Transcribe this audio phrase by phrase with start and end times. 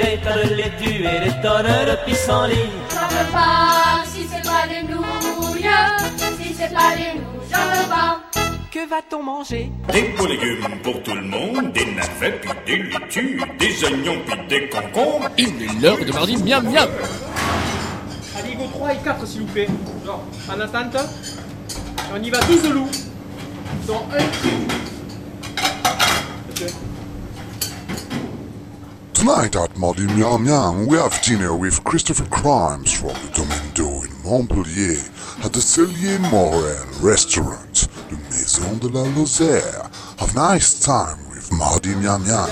[0.00, 2.70] des tas de laitue et des tonnes de pissenlit.
[2.90, 5.68] J'en veux pas si c'est pas des nouilles.
[6.40, 8.20] Si c'est pas des nouilles, j'en veux pas.
[8.72, 9.70] Que va-t-on manger?
[9.92, 14.46] Des beaux légumes pour tout le monde, des navets puis des laitues, des oignons puis
[14.48, 15.28] des concombres.
[15.36, 16.88] Il est l'heure de mardi miam miam
[18.38, 19.68] Aligo 3 et 4 s'il vous plaît.
[20.06, 20.96] Genre, en attente.
[22.14, 22.90] On y va 12 loups.
[23.86, 24.24] Dont un
[29.20, 34.00] Tonight at Mardi Miam Miam, we have dinner with Christopher Crimes from the Domaine d'Eau
[34.00, 34.96] in Montpellier
[35.44, 39.90] at the Cellier Morel restaurant, the Maison de la Lozère.
[40.20, 42.48] Have nice time with Mardi Miam Miam.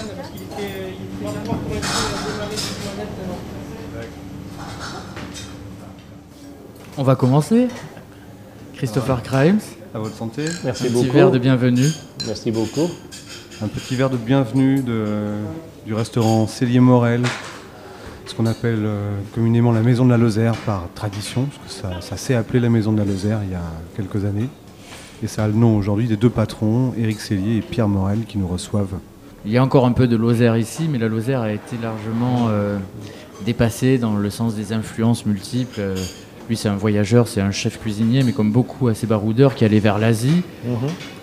[6.98, 7.68] On va commencer.
[8.76, 9.60] Christopher Crimes,
[9.94, 10.44] À votre santé.
[10.64, 11.06] Merci un beaucoup.
[11.06, 11.88] petit verre de bienvenue.
[12.26, 12.90] Merci beaucoup.
[13.62, 15.32] Un petit verre de bienvenue de,
[15.88, 17.22] du restaurant Célier Morel,
[18.26, 22.00] ce qu'on appelle euh, communément la Maison de la Lozère par tradition, parce que ça,
[22.02, 23.62] ça s'est appelé la Maison de la Lozère il y a
[23.96, 24.50] quelques années.
[25.22, 28.36] Et ça a le nom aujourd'hui des deux patrons, Éric Célier et Pierre Morel, qui
[28.36, 28.98] nous reçoivent.
[29.46, 32.48] Il y a encore un peu de Lozère ici, mais la Lozère a été largement
[32.50, 32.76] euh,
[33.46, 35.80] dépassée dans le sens des influences multiples.
[35.80, 35.96] Euh,
[36.50, 39.80] lui, c'est un voyageur, c'est un chef cuisinier, mais comme beaucoup assez baroudeurs qui allaient
[39.80, 40.42] vers l'Asie,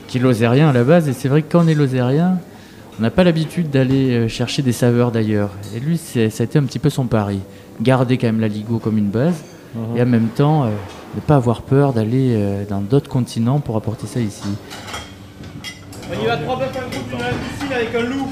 [0.07, 1.07] qui est lozérien à la base.
[1.07, 2.39] Et c'est vrai que quand on est lozérien,
[2.99, 5.49] on n'a pas l'habitude d'aller euh, chercher des saveurs d'ailleurs.
[5.75, 7.39] Et lui, c'est- ça a été un petit peu son pari.
[7.81, 9.43] Garder quand même la Ligo comme une base,
[9.97, 10.69] et en même temps, euh,
[11.15, 14.47] ne pas avoir peur d'aller euh, dans d'autres continents pour apporter ça ici.
[16.09, 18.27] On y va 3 bœufs en groupe, une piscine avec un loup.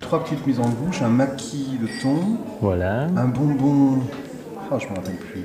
[0.00, 3.02] Trois petites mises en bouche, un maquis de thon, Voilà.
[3.16, 3.98] un bonbon.
[4.70, 5.44] Ah, je me rappelle plus.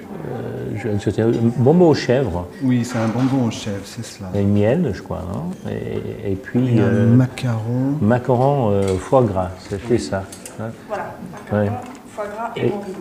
[0.86, 4.30] Euh, C'était un bonbon aux chèvres Oui, c'est un bonbon au chef, c'est cela.
[4.34, 5.24] et miel, je crois.
[5.32, 5.70] hein.
[5.70, 7.98] Et, et puis Et un euh, macaron.
[8.02, 10.24] macaron euh, foie gras, c'était ça.
[10.60, 10.70] hein.
[10.88, 11.14] Voilà,
[11.54, 11.72] Ouais.
[12.10, 12.94] foie gras Et- et morille.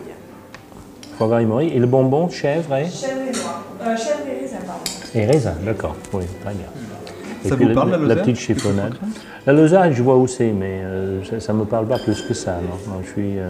[1.17, 1.69] Foie gras et morille.
[1.73, 3.63] Et le bonbon chèvre et, Chèvre et noix.
[3.83, 4.81] Euh, chèvre et raisin, pardon.
[5.15, 5.95] et raisin, d'accord.
[6.13, 6.67] Oui, très bien.
[7.43, 8.93] Et Ça vous parle, la Lozère petite chiffonnade.
[9.47, 12.35] La Lozère, je vois où c'est, mais euh, ça ne me parle pas plus que
[12.35, 12.51] ça.
[12.61, 12.93] Non.
[12.93, 13.49] Non, je suis, euh,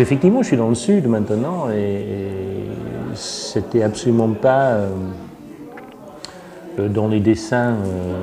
[0.00, 2.06] effectivement, je suis dans le sud maintenant et,
[3.14, 4.78] c'était absolument pas
[6.78, 8.14] euh, dans les dessins, euh,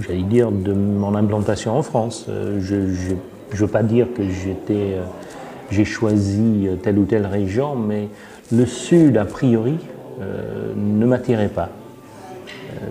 [0.00, 2.26] j'allais dire, de mon implantation en France.
[2.28, 3.16] Euh, je ne
[3.56, 4.96] veux pas dire que j'étais,
[5.70, 8.08] j'ai choisi telle ou telle région, mais
[8.52, 9.78] le sud, a priori,
[10.76, 11.70] ne m'attirait pas.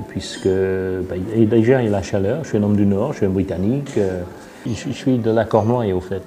[0.09, 3.13] Puisque bah, et déjà il y a la chaleur, je suis un homme du Nord,
[3.13, 3.99] je suis un Britannique,
[4.66, 6.24] je, je suis de la Cornouaille au fait.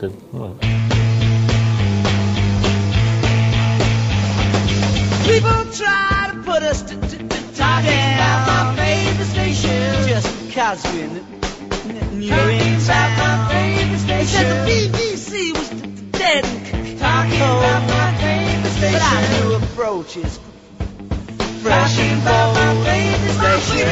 [5.24, 10.82] People try to put us to, to, to talk about my favorite station just because
[10.84, 14.26] we're n- you're inside my favorite station.
[14.26, 15.68] Said the BBC was
[16.12, 18.98] dead and talking about my favorite station.
[18.98, 20.38] But I knew approaches
[21.62, 22.56] fresh and bold.
[22.56, 23.88] My favorite station.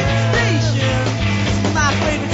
[1.73, 2.33] My favorite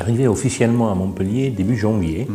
[0.00, 2.26] Arrivé officiellement à Montpellier début janvier.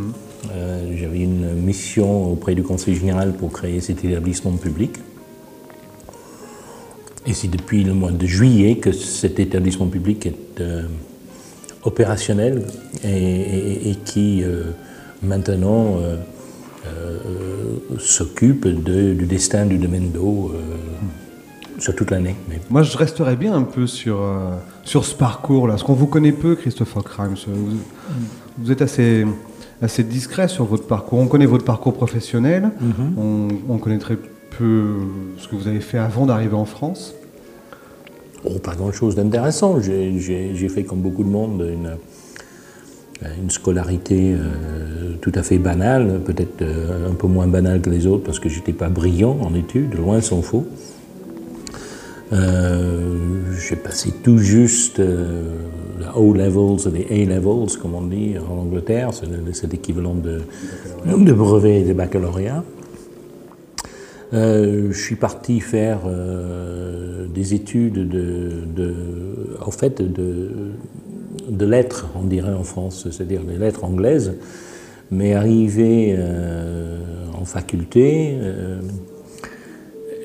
[0.56, 4.92] Euh, J'avais une mission auprès du Conseil général pour créer cet établissement public.
[7.28, 10.84] Et c'est depuis le mois de juillet que cet établissement public est euh,
[11.84, 12.64] opérationnel
[13.04, 14.72] et, et- et qui euh,
[15.22, 15.98] maintenant
[18.00, 20.60] s'occupe de- du destin du domaine d'eau euh,
[21.80, 22.36] sur toute l'année.
[22.50, 26.08] Mais Moi, je resterai bien un peu sur, euh, sur ce parcours-là, parce qu'on vous
[26.08, 27.36] connaît peu, Christopher Crimes.
[27.48, 27.78] Vous,
[28.58, 29.26] vous êtes assez,
[29.82, 31.20] assez discret sur votre parcours.
[31.20, 32.72] On connaît votre parcours professionnel,
[33.18, 34.18] on, on connaît très
[34.58, 34.96] peu
[35.38, 37.14] ce que vous avez fait avant d'arriver en France.
[38.46, 39.80] Oh, pas grand-chose d'intéressant.
[39.82, 41.98] J'ai fait, comme beaucoup de monde, une,
[43.42, 48.08] une scolarité euh, tout à fait banale, peut-être euh, un peu moins banale que les
[48.08, 50.66] autres parce que j'étais pas brillant en études, loin s'en faut.
[52.32, 53.18] Euh,
[53.68, 55.44] J'ai passé tout juste euh,
[56.16, 60.16] O levels et les A levels, comme on dit en Angleterre, c'est le- c'est l'équivalent
[60.16, 60.42] de,
[61.06, 62.64] de brevet et de baccalauréat.
[64.34, 68.52] Euh, je suis parti faire euh, des études de,
[69.66, 70.52] en fait, de,
[71.66, 74.34] lettres, on dirait en France, c'est-à-dire des lettres anglaises.
[75.12, 76.16] Mais arrivé
[77.34, 78.38] en faculté,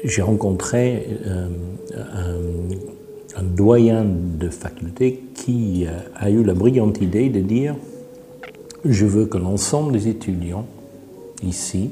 [0.04, 1.48] j'ai rencontré euh,
[1.96, 7.74] un, un doyen de faculté qui a eu la brillante idée de dire
[8.84, 10.66] je veux que l'ensemble des étudiants
[11.42, 11.90] ici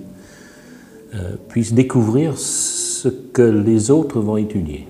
[1.14, 4.86] euh, puissent découvrir ce que les autres vont étudier.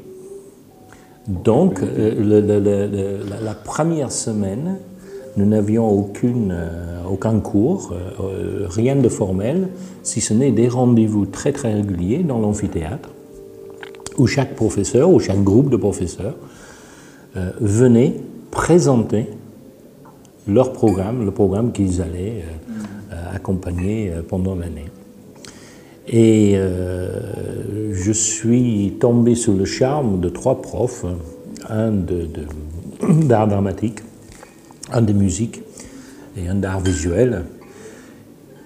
[1.29, 4.77] Donc, euh, le- le- le- le- la, la première semaine,
[5.37, 9.69] nous n'avions aucune, euh, aucun cours, euh, euh, rien de formel,
[10.03, 13.11] si ce n'est des rendez-vous très très réguliers dans l'amphithéâtre,
[14.19, 16.35] où chaque professeur ou chaque groupe de professeurs
[17.37, 18.14] euh, venait
[18.50, 19.26] présenter
[20.49, 24.87] leur programme, le programme qu'ils allaient euh, euh, accompagner euh, pendant l'année.
[26.09, 26.56] Et
[27.93, 31.05] je suis tombé sous le charme de trois profs,
[31.70, 31.93] un
[33.23, 34.00] d'art dramatique,
[34.93, 35.62] un de musique
[36.37, 37.44] et un d'art visuel,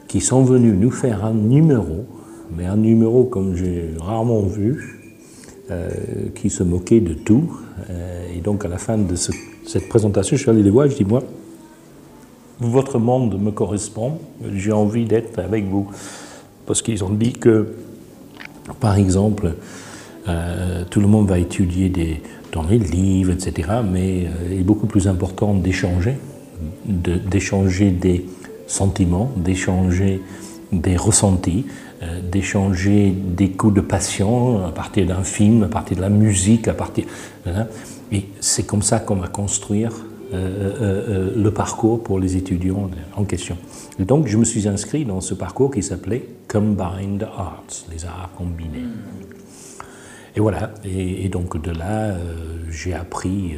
[0.08, 2.06] qui sont venus nous faire un numéro,
[2.56, 5.05] mais un numéro comme j'ai rarement vu,
[5.70, 5.88] euh,
[6.34, 7.58] qui se moquait de tout.
[7.90, 9.32] Euh, et donc à la fin de ce-
[9.66, 11.22] cette présentation, je suis allé les voir et je dis, moi,
[12.60, 14.18] votre monde me correspond,
[14.54, 15.88] j'ai envie d'être avec vous.
[16.66, 17.74] Parce qu'ils ont dit que,
[18.80, 19.54] par exemple,
[20.28, 21.92] euh, tout le monde va étudier
[22.52, 26.16] dans les livres, etc., mais il est beaucoup plus important d'échanger,
[26.86, 28.24] d'échanger des
[28.66, 30.20] sentiments, d'échanger
[30.72, 31.66] des ressentis,
[32.02, 36.68] euh, d'échanger des coups de passion à partir d'un film, à partir de la musique,
[36.68, 37.04] à partir...
[38.12, 39.92] et c'est comme ça qu'on va construire
[40.34, 43.56] euh, euh, le parcours pour les étudiants en question.
[43.98, 48.86] Donc je me suis inscrit dans ce parcours qui s'appelait Combined Arts, les arts combinés.
[50.34, 52.14] Et voilà, et, donc de là,
[52.70, 53.56] j'ai appris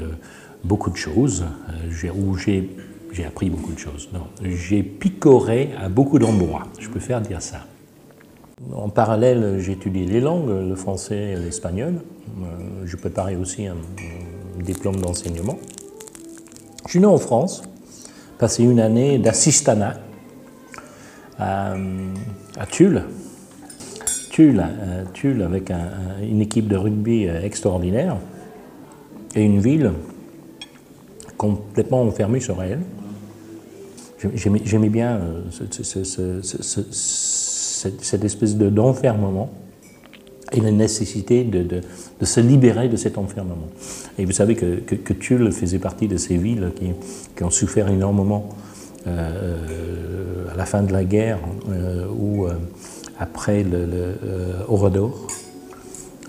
[0.64, 2.70] beaucoup de choses, euh, j'ai-
[3.19, 4.09] j'ai appris beaucoup de choses.
[4.12, 7.67] Non, j'ai picoré à beaucoup d'endroits, je préfère dire ça.
[8.73, 11.94] En parallèle, j'ai étudié les langues, le français et l'espagnol.
[12.43, 13.75] Euh, Je préparais aussi un,
[14.62, 15.56] diplôme d'enseignement.
[16.85, 17.62] Je suis né en France,
[18.38, 19.94] passé une année d'assistanat
[21.41, 21.75] à,
[22.56, 23.03] à Tulle.
[24.31, 28.17] Tulle, euh, Tulle avec un- un- une équipe de rugby euh, extraordinaire
[29.35, 29.93] et une ville
[31.37, 32.81] complètement enfermée sur elle.
[34.35, 39.50] J'aimais bien euh, ce- ce- ce- ce- ce- cette, cette espèce de- d'enfermement
[40.53, 41.81] et la nécessité de, de-
[42.20, 43.69] de se libérer de cet enfermement.
[44.19, 46.87] Et vous savez que, que, que Tulle faisait partie de ces villes qui,
[47.37, 48.49] qui ont souffert énormément
[49.06, 51.38] euh, à la fin de la guerre
[51.71, 52.55] euh, ou euh,
[53.21, 55.26] après le, le euh, Oradour.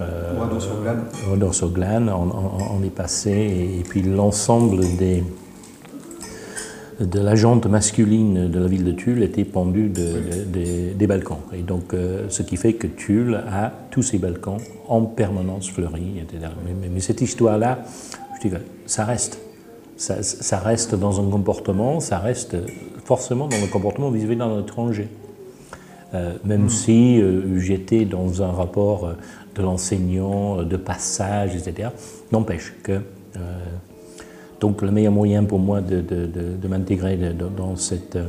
[0.02, 1.04] Euh, Oradour-sur-Glane.
[1.28, 5.24] Oradour-sur-Glane, on, on- on est passé, et, et puis l'ensemble des,
[7.00, 11.08] de la jante masculine de la ville de Tulle était pendue de- de- des- des
[11.08, 11.38] balcons.
[11.54, 14.58] Et donc, euh, ce qui fait que Tulle a tous ses balcons
[14.88, 16.52] en permanence fleuris, etc.
[16.66, 17.80] Mais, mais- mais cette histoire-là,
[18.36, 19.40] je dis que ça reste.
[19.96, 22.56] Ça, ça reste dans un comportement, ça reste
[23.06, 25.08] forcément dans le comportement vis-à-vis d'un étranger.
[26.14, 29.12] Euh, même si euh, j'étais dans un rapport
[29.56, 31.90] de l'enseignant, de passage, etc.
[32.32, 33.00] N'empêche que.
[34.60, 37.76] Donc le meilleur moyen pour moi de, de- de- m'intégrer dans,
[38.16, 38.26] euh,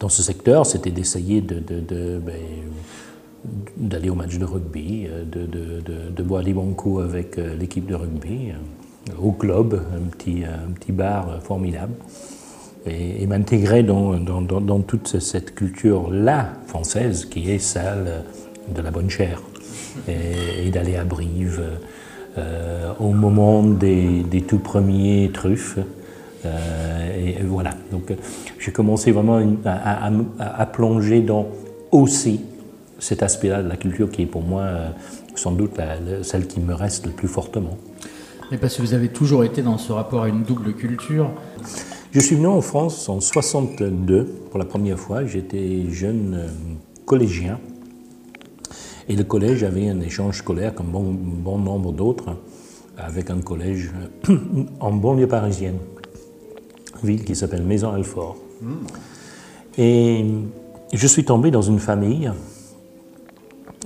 [0.00, 2.34] dans ce secteur, c'était d'essayer de, ben,
[3.76, 7.94] d'aller au match de rugby, euh, de, de- boire des bons avec euh, l'équipe de
[7.94, 8.52] rugby,
[9.22, 11.94] au club, un petit, un petit bar formidable,
[12.86, 18.24] et, m'intégrer dans, dans- dans- toute ce- cette culture-là française qui est celle
[18.74, 19.40] de la bonne chair,
[20.08, 21.62] et d'aller à Brive
[22.36, 25.78] euh, au moment des, des tout premiers truffes.
[26.46, 28.14] Euh, et, et voilà, donc euh,
[28.60, 31.46] j'ai commencé vraiment une- à, à- à- à plonger dans
[31.90, 32.40] aussi
[33.00, 34.64] cet aspect-là de la culture qui est pour moi
[35.34, 37.76] sans doute la- celle qui me reste le plus fortement.
[38.50, 41.30] Mais parce que vous avez toujours été dans ce rapport à une double culture.
[42.12, 45.24] Je suis venu en France en 62 pour la première fois.
[45.26, 46.46] J'étais jeune
[47.04, 47.58] collégien.
[49.08, 52.36] Et le collège avait un échange scolaire, comme bon, bon nombre d'autres,
[52.96, 53.90] avec un collège
[54.28, 54.36] euh,
[54.80, 55.78] en banlieue parisienne,
[57.02, 58.36] ville qui s'appelle Maison-Alfort.
[59.78, 60.24] Et
[60.92, 62.30] je suis tombé dans une famille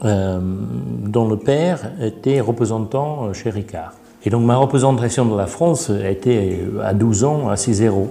[0.04, 3.94] euh, dont le père était représentant chez Ricard.
[4.24, 8.06] Et donc ma représentation de la France euh, à 12 ans à 6-0.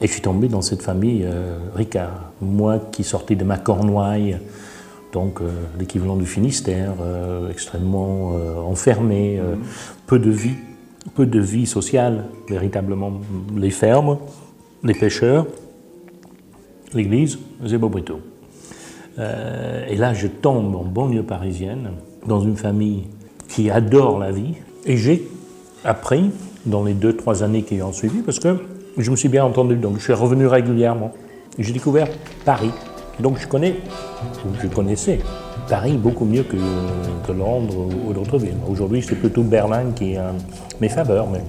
[0.00, 2.32] Et je suis tombé dans cette famille euh, Ricard.
[2.40, 4.38] Moi qui sortais de ma Cornouaille,
[5.12, 9.40] donc euh, l'équivalent du Finistère, euh, extrêmement euh, enfermé,
[10.06, 10.56] peu de vie,
[11.14, 13.12] peu de vie sociale, véritablement.
[13.56, 14.18] Les fermes,
[14.82, 15.46] les pêcheurs,
[16.94, 18.20] l'église, Beaubrito.
[19.18, 21.90] Euh, et là, je tombe en banlieue parisienne,
[22.26, 23.04] dans une famille
[23.48, 24.54] qui adore la vie.
[24.86, 25.28] Et j'ai
[25.84, 26.30] appris,
[26.66, 28.56] dans les deux, trois années qui ont suivi, parce que
[28.96, 31.12] je me suis bien entendu, donc je suis revenu régulièrement.
[31.58, 32.08] J'ai découvert
[32.44, 32.70] Paris.
[33.20, 33.76] Donc je connais,
[34.62, 35.20] je connaissais
[35.68, 36.56] Paris beaucoup mieux que,
[37.26, 38.56] que Londres ou, ou d'autres villes.
[38.68, 40.32] Aujourd'hui, c'est plutôt Berlin qui euh,
[40.80, 41.26] m'est faveur.
[41.28, 41.42] Mais...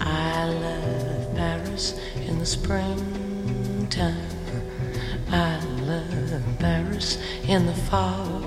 [0.00, 1.94] I love Paris
[2.28, 4.16] in the springtime.
[5.32, 8.42] I love Paris in the fall.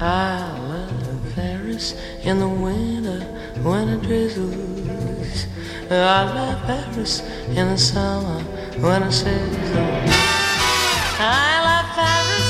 [0.00, 1.94] I love Paris
[2.24, 3.24] in the winter
[3.62, 5.46] when it drizzles.
[5.90, 7.22] I love Paris
[7.54, 8.42] in the summer
[8.82, 10.10] when it sizzles.
[11.20, 12.48] I love Paris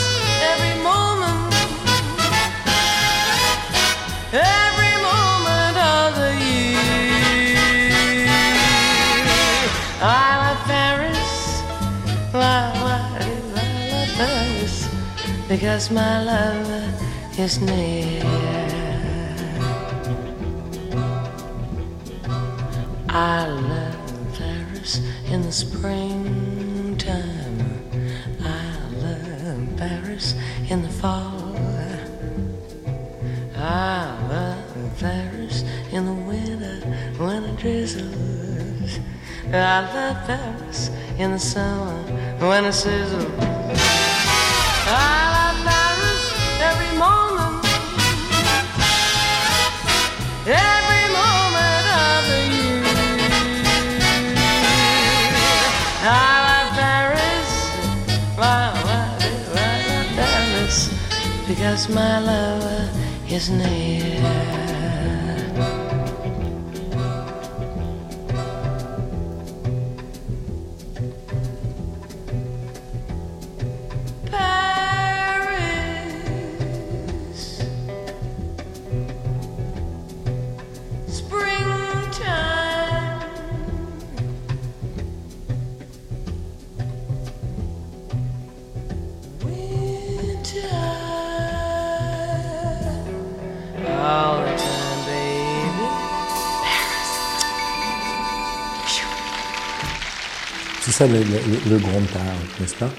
[0.50, 1.52] every moment.
[4.32, 7.60] Every moment of the year.
[10.00, 11.32] I love Paris.
[12.32, 13.28] Why, why, I
[13.92, 14.76] love Paris?
[15.50, 16.68] Because my love
[17.38, 18.22] is near.
[23.10, 23.81] I love
[25.32, 27.08] in the springtime.
[28.38, 30.34] I love Paris
[30.68, 31.56] in the fall.
[33.56, 36.86] I love Paris in the winter
[37.16, 39.00] when it drizzles.
[39.50, 42.02] I love Paris in the summer
[42.38, 43.32] when it sizzles.
[44.86, 46.22] I love Paris
[46.68, 47.64] every moment,
[50.46, 50.91] every
[61.62, 62.90] Because my love
[63.30, 64.71] is near.
[101.02, 102.90] Ça le, le- le grand art, n'est-ce pas?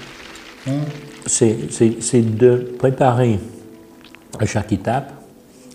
[1.26, 3.38] C'est- C'est de préparer
[4.38, 5.12] à chaque étape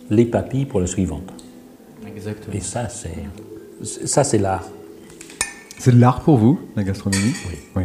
[0.09, 1.31] les papilles pour la suivante.
[2.07, 2.53] Exactement.
[2.55, 3.09] Et ça, c'est
[3.83, 4.67] c'est- ça, c'est l'art.
[5.77, 7.33] C'est de l'art pour vous, la gastronomie?
[7.75, 7.83] Oui.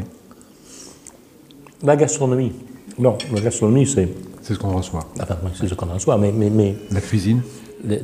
[1.82, 2.52] La gastronomie.
[2.98, 4.08] Non, la gastronomie, c'est.
[4.42, 5.06] C'est ce qu'on reçoit.
[5.20, 7.40] Enfin, oui, c'est ce qu'on en soit, mais, mais, mais La cuisine?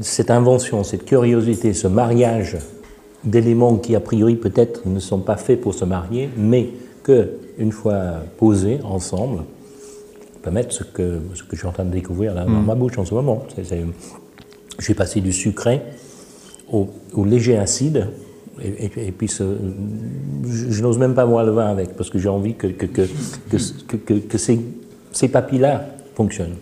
[0.00, 2.56] cette invention, cette curiosité, ce mariage
[3.24, 6.70] d'éléments qui, a priori, peut-être ne sont pas faits pour se marier, mais
[7.02, 9.42] que, une fois posés ensemble,
[10.42, 12.96] permettent ce que, ce que je suis en train de découvrir là, dans ma bouche
[12.98, 13.44] en ce moment.
[14.78, 15.82] Suis passé du sucré
[16.72, 18.06] au, au léger acide,
[18.62, 19.56] et, et- et puis ce-
[20.46, 22.86] je, je n'ose même pas boire le vin avec, parce que j'ai envie que, que,
[22.86, 23.02] que,
[23.50, 23.56] que,
[23.88, 24.58] que- que- que ces,
[25.12, 25.84] ces papilles-là
[26.14, 26.56] fonctionnent.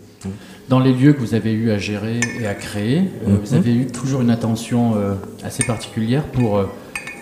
[0.68, 3.74] Dans les lieux que vous avez eu à gérer et à créer, euh, vous avez
[3.74, 6.66] eu toujours une attention euh, assez particulière pour euh,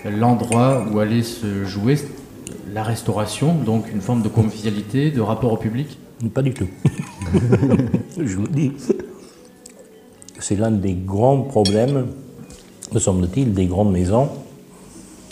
[0.05, 1.97] l'endroit où allait se jouer
[2.73, 5.97] la restauration, donc une forme de convivialité, de rapport au public?
[6.35, 6.67] Pas du tout.
[8.19, 8.73] je vous dis,
[10.41, 12.07] c'est l'un des grands problèmes,
[12.93, 14.29] me semble-t-il, des grandes maisons.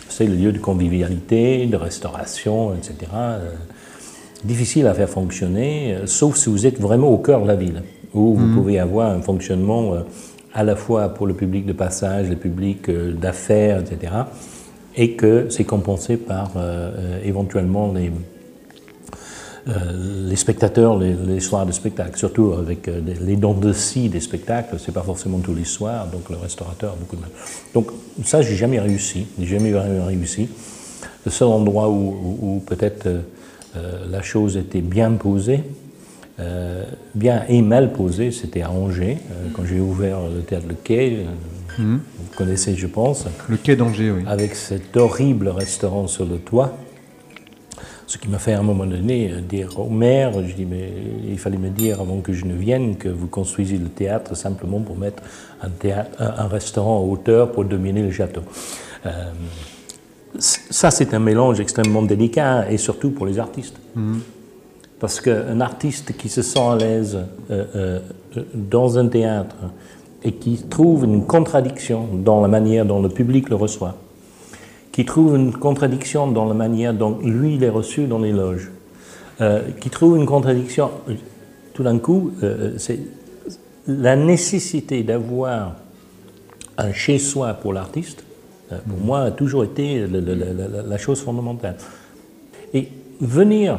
[0.08, 3.10] C'est le lieu de convivialité, de restauration, etc.
[4.44, 7.82] Difficile à faire fonctionner, sauf si vous êtes vraiment au cœur de la ville,
[8.14, 10.00] où vous pouvez avoir un fonctionnement euh,
[10.54, 14.12] à la fois pour le public de passage, le public euh, d'affaires, etc.
[14.96, 18.12] Et que c'est compensé par euh, éventuellement les,
[19.68, 24.08] euh, les spectateurs les, les soirs de spectacle, surtout avec euh, les- dons de scie
[24.08, 27.30] des spectacles, c'est pas forcément tous les soirs, donc le restaurateur a beaucoup de mal.
[27.72, 27.88] Donc
[28.24, 30.48] ça, j'ai jamais réussi, j'ai jamais réussi.
[31.24, 33.22] Le seul endroit où, où- où peut-être euh,
[34.10, 35.60] la chose était bien posée,
[36.40, 40.74] euh, bien et mal posée, c'était à Angers, euh, quand j'ai ouvert le théâtre Le
[40.74, 41.26] Quai,
[41.78, 41.82] euh,
[42.18, 44.22] vous connaissez, je pense Le quai d'Angers, oui.
[44.26, 46.76] avec cet horrible restaurant sur le toit.
[48.06, 50.92] Ce qui m'a fait à un moment donné dire au maire, je dis mais
[51.26, 54.80] il fallait me dire avant que je ne vienne que vous construisiez le théâtre simplement
[54.80, 55.22] pour mettre
[55.62, 58.42] un, théâtre, un, un restaurant en hauteur pour dominer le château.
[60.38, 63.76] Ça c'est un mélange extrêmement délicat et surtout pour les artistes.
[65.00, 67.18] Parce qu'un artiste qui se sent à l'aise
[67.50, 68.00] euh, euh,
[68.36, 69.56] euh, dans un théâtre
[70.22, 73.96] et qui trouve une contradiction dans la manière dont le public le reçoit,
[74.92, 78.70] qui trouve une contradiction dans la manière dont lui il est reçu dans les loges,
[79.80, 80.90] qui trouve une contradiction,
[81.74, 82.32] tout d'un coup,
[82.78, 83.00] c'est
[83.86, 85.74] la nécessité d'avoir
[86.78, 88.24] un chez-soi pour l'artiste,
[88.68, 91.76] pour moi, a toujours été la, la chose fondamentale.
[92.72, 92.88] Et
[93.20, 93.78] venir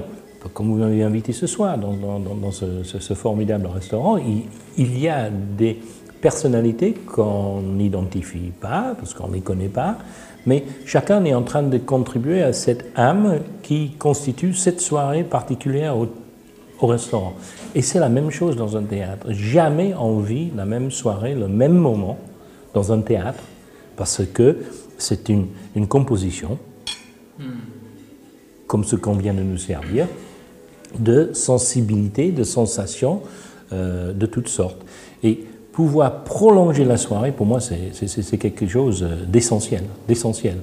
[0.54, 4.18] comme vous m'avez invité ce soir dans, dans- dans- dans ce, ce- ce formidable restaurant,
[4.18, 4.44] il,
[4.78, 5.80] il y a des
[6.22, 9.98] personnalités qu'on n'identifie pas, parce qu'on ne les connaît pas,
[10.46, 15.98] mais chacun est en train de contribuer à cette âme qui constitue cette soirée particulière
[15.98, 16.08] au,
[16.80, 17.34] au restaurant.
[17.74, 19.28] Et c'est la même chose dans un théâtre.
[19.32, 22.18] Jamais on vit la même soirée, le même moment
[22.74, 23.44] dans un théâtre,
[23.98, 24.58] parce que
[24.98, 26.58] c'est une, une composition,
[28.68, 30.08] comme ce qu'on vient de nous servir,
[31.00, 33.22] de sensibilité, de sensations
[33.74, 34.82] euh, de toutes sortes.
[35.24, 40.58] Et pouvoir prolonger la soirée, pour moi, c'est- quelque chose d'essentiel, d'essentiel.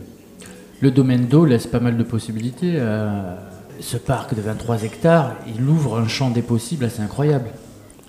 [0.80, 2.74] Le domaine d'eau laisse pas mal de possibilités.
[2.76, 3.34] euh,
[3.80, 7.46] ce parc de 23 hectares, il ouvre un champ des possibles assez incroyable.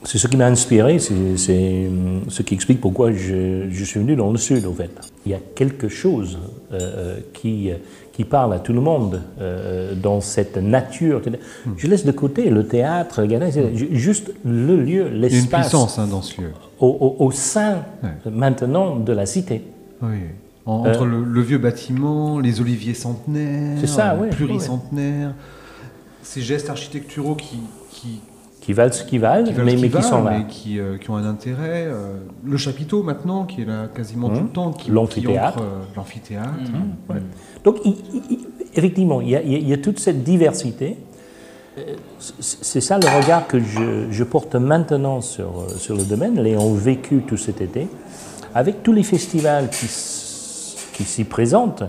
[0.05, 4.31] C'est ce qui m'a inspiré, c'est ce qui explique pourquoi je, je suis venu dans
[4.31, 4.91] le sud, au fait.
[5.25, 6.37] Il y a quelque chose
[6.73, 7.69] euh, euh, qui,
[8.11, 11.21] qui parle à tout le monde euh, dans cette nature.
[11.77, 13.25] Je laisse de côté le théâtre,
[13.91, 15.61] juste le lieu, Il y a une l'espace.
[15.67, 16.51] puissance hein, dans ce lieu.
[16.79, 17.83] Au, au- au sein,
[18.29, 19.61] maintenant, de la cité.
[20.01, 20.09] Oui.
[20.65, 25.33] En- Euh, entre le, le vieux bâtiment, les oliviers centenaires, ça, les ouais, pluricentenaires,
[26.21, 27.57] ces gestes architecturaux qui,
[27.91, 28.19] qui,
[28.63, 30.37] Qui valent ce qu'ils valent, valent mais, qui sont là.
[30.37, 31.85] mais qui, euh, qui ont un intérêt.
[31.85, 32.13] euh,
[32.45, 34.37] le chapiteau maintenant, qui est là quasiment Mmh.
[34.37, 35.57] tout le temps, qui, L'amphithéâtre.
[35.57, 36.47] qui l'amphithéâtre.
[37.09, 37.17] Ouais.
[37.65, 38.39] Donc, il- il- il-
[38.73, 40.95] effectivement, il y, a, il y toute cette diversité.
[41.77, 41.81] Euh,
[42.39, 47.23] C'est ça le regard que je, je porte maintenant sur, sur le domaine, l'ayant vécu
[47.27, 47.87] tout cet été,
[48.55, 49.87] avec tous les festivals qui,
[50.93, 51.83] qui s'y présentent.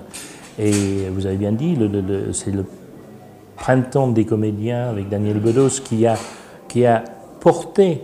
[0.59, 0.73] Et
[1.13, 2.65] vous avez bien dit, le- le- le- c'est le
[3.57, 6.17] printemps des comédiens avec Daniel Bedos qui a,
[6.75, 7.05] qui a
[7.39, 8.01] porté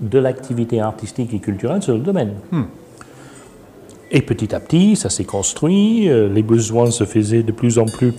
[0.00, 2.32] de l'activité artistique et culturelle sur le domaine.
[4.10, 7.84] Et petit à petit, ça s'est construit, euh, les besoins se faisaient de plus en
[7.84, 8.14] plus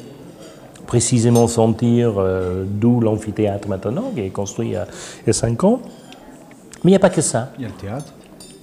[0.85, 4.85] précisément sentir, euh, d'où l'amphithéâtre maintenant, qui est construit il y a,
[5.23, 5.81] il y a cinq ans.
[6.83, 7.51] Mais il n'y a pas que ça.
[7.57, 8.13] Il y a le théâtre.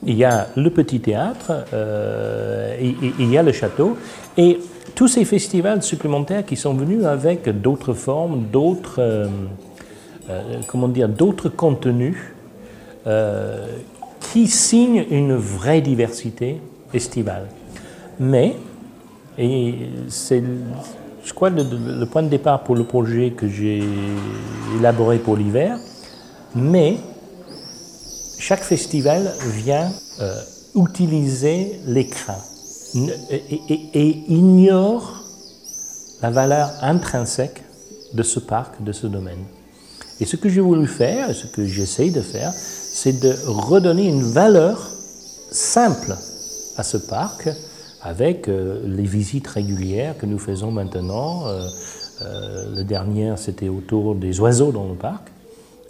[0.07, 3.97] Il y a le petit théâtre, euh, et, et- et il y a le château,
[4.37, 4.61] et
[4.95, 9.27] tous ces festivals supplémentaires qui sont venus avec d'autres formes, d'autres, euh,
[10.67, 12.17] comment dire, d'autres contenus,
[13.07, 13.79] euh,
[14.21, 16.61] qui signent une vraie diversité
[16.93, 17.47] estivale.
[18.21, 18.57] Mais,
[19.39, 19.75] et
[20.09, 20.43] c'est,
[21.25, 23.83] je le, point de départ pour le projet que j'ai
[24.79, 25.79] élaboré pour l'hiver,
[26.55, 26.97] mais
[28.39, 29.89] chaque festival vient
[30.21, 30.35] euh,
[30.75, 32.37] utiliser l'écran
[33.95, 35.23] et ignore
[36.21, 37.63] la valeur intrinsèque
[38.13, 39.45] de ce parc, de ce domaine.
[40.21, 44.23] Et ce que j'ai voulu faire, ce que j'essaye de faire, c'est de redonner une
[44.23, 44.91] valeur
[45.51, 46.17] simple
[46.77, 47.49] à ce parc
[48.03, 51.47] avec euh, les visites régulières que nous faisons maintenant.
[51.47, 51.67] Euh,
[52.23, 55.31] euh, le dernier, c'était autour des oiseaux dans le parc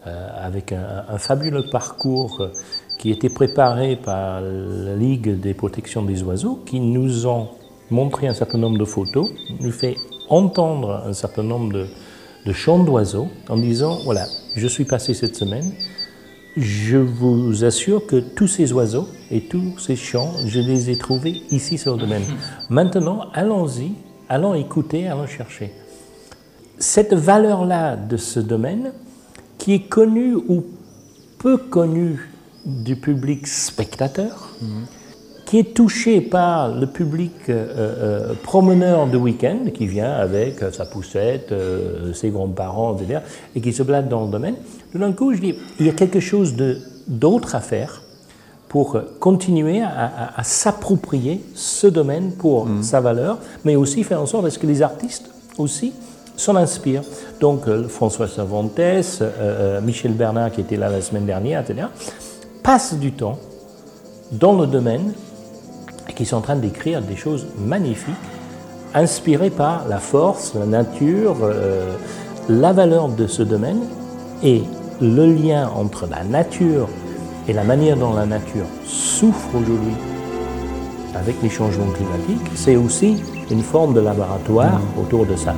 [0.07, 2.49] euh, avec un, un fabuleux parcours
[2.99, 7.49] qui était préparé par la Ligue des protections des oiseaux, qui nous ont
[7.91, 9.97] montré un certain nombre de photos, nous fait
[10.29, 11.87] entendre un certain nombre de,
[12.47, 15.73] de chants d'oiseaux en disant, voilà, je suis passé cette semaine,
[16.57, 21.43] je vous assure que tous ces oiseaux et tous ces chants, je les ai trouvés
[21.51, 22.25] ici sur le domaine.
[22.69, 23.93] Maintenant, allons-y,
[24.29, 25.73] allons écouter, allons chercher.
[26.79, 28.93] Cette valeur-là de ce domaine,
[29.59, 30.65] qui est connue ou
[31.39, 32.31] peu connue
[32.65, 34.55] du public spectateur,
[35.49, 37.53] qui est touché par le public euh,
[38.31, 43.21] euh, promeneur de week-end, qui vient avec euh, sa poussette, euh, ses grands-parents, etc.,
[43.57, 44.57] et qui se blade dans le domaine,
[44.93, 46.55] tout d'un coup, je dis, il y a quelque chose
[47.07, 48.03] d'autre à faire
[48.69, 54.27] pour continuer à, à- à s'approprier ce domaine pour sa valeur, mais aussi faire en
[54.27, 55.95] sorte à ce que les artistes aussi
[56.37, 57.05] s'en inspirent.
[57.41, 58.79] Donc François Cervantes,
[59.83, 61.87] Michel Bernard qui était là la semaine dernière, etc.,
[62.63, 63.39] passent du temps
[64.33, 65.15] dans le domaine
[66.15, 68.15] qui sont en train d'écrire des choses magnifiques,
[68.95, 71.95] inspirées par la force, la nature, euh,
[72.49, 73.81] la valeur de ce domaine
[74.43, 74.63] et
[75.01, 76.89] le lien entre la nature
[77.47, 79.95] et la manière dont la nature souffre aujourd'hui
[81.15, 85.55] avec les changements climatiques, c'est aussi une forme de laboratoire autour de ça.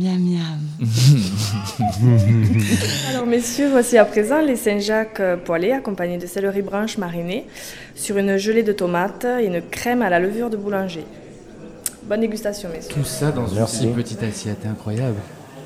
[0.00, 0.58] Miam miam.
[3.10, 7.44] Alors messieurs, voici à présent les Saint-Jacques euh, poêlés accompagnés de céleri branche marinée
[7.94, 11.04] sur une gelée de tomates et une crème à la levure de boulanger.
[12.04, 12.94] Bonne dégustation messieurs.
[12.94, 13.88] Tout ça dans Merci.
[13.88, 15.18] une petite assiette, incroyable.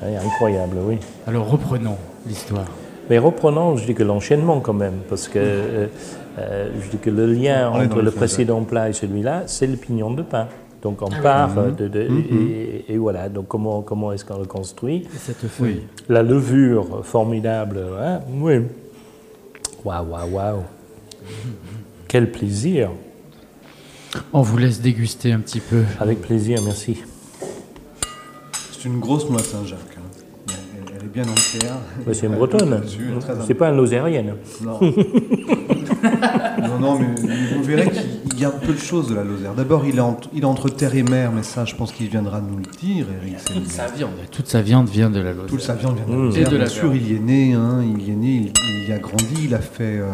[0.03, 0.97] Ouais, incroyable, oui.
[1.27, 1.95] Alors reprenons
[2.27, 2.67] l'histoire.
[3.09, 5.87] Mais reprenons, je dis que l'enchaînement quand même, parce que euh,
[6.39, 9.77] euh, je dis que le lien On entre le précédent plat et celui-là, c'est le
[9.77, 10.49] pignon de pain.
[10.81, 12.49] Donc on Ah part euh, de, de- Mhm.
[12.51, 13.27] et, et voilà.
[13.29, 15.07] Donc comment comment est-ce qu'on le construit?
[15.17, 15.81] Cette feuille.
[16.09, 18.19] La levure formidable, hein?
[18.39, 18.59] Oui.
[19.83, 20.63] Waouh, waouh, waouh.
[22.07, 22.91] Quel plaisir.
[24.31, 25.83] On vous laisse déguster un petit peu.
[25.99, 27.03] Avec plaisir, merci.
[28.71, 29.94] C'est une grosse noix Saint-Jacques.
[31.05, 31.77] Est bien entière.
[32.05, 32.81] Mais c'est une bretonne.
[33.45, 34.33] C'est pas une lozérienne.
[34.63, 34.79] Non.
[36.61, 37.07] non, non, mais
[37.55, 39.53] vous verrez qu'il il garde peu de choses de la Lozère.
[39.53, 42.07] D'abord, il est, entre, il est entre terre et mer, mais ça, je pense qu'il
[42.09, 43.37] viendra nous le dire, Eric.
[43.45, 45.47] Toute sa viande, toute sa viande vient de la Lozère.
[45.49, 46.25] Toute sa viande vient de la Mmh.
[46.25, 46.47] Lozère.
[46.47, 48.51] Et de la Bien sûr, il y est né, hein, il y est né, il,
[48.83, 49.99] il y a grandi, il a fait.
[49.99, 50.05] euh,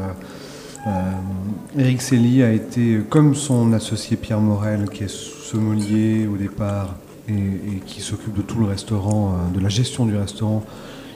[0.87, 6.95] euh, Eric Selly a été, comme son associé Pierre Morel, qui est sommelier au départ
[7.29, 10.63] et, qui s'occupe de tout le restaurant, euh, de la gestion du restaurant.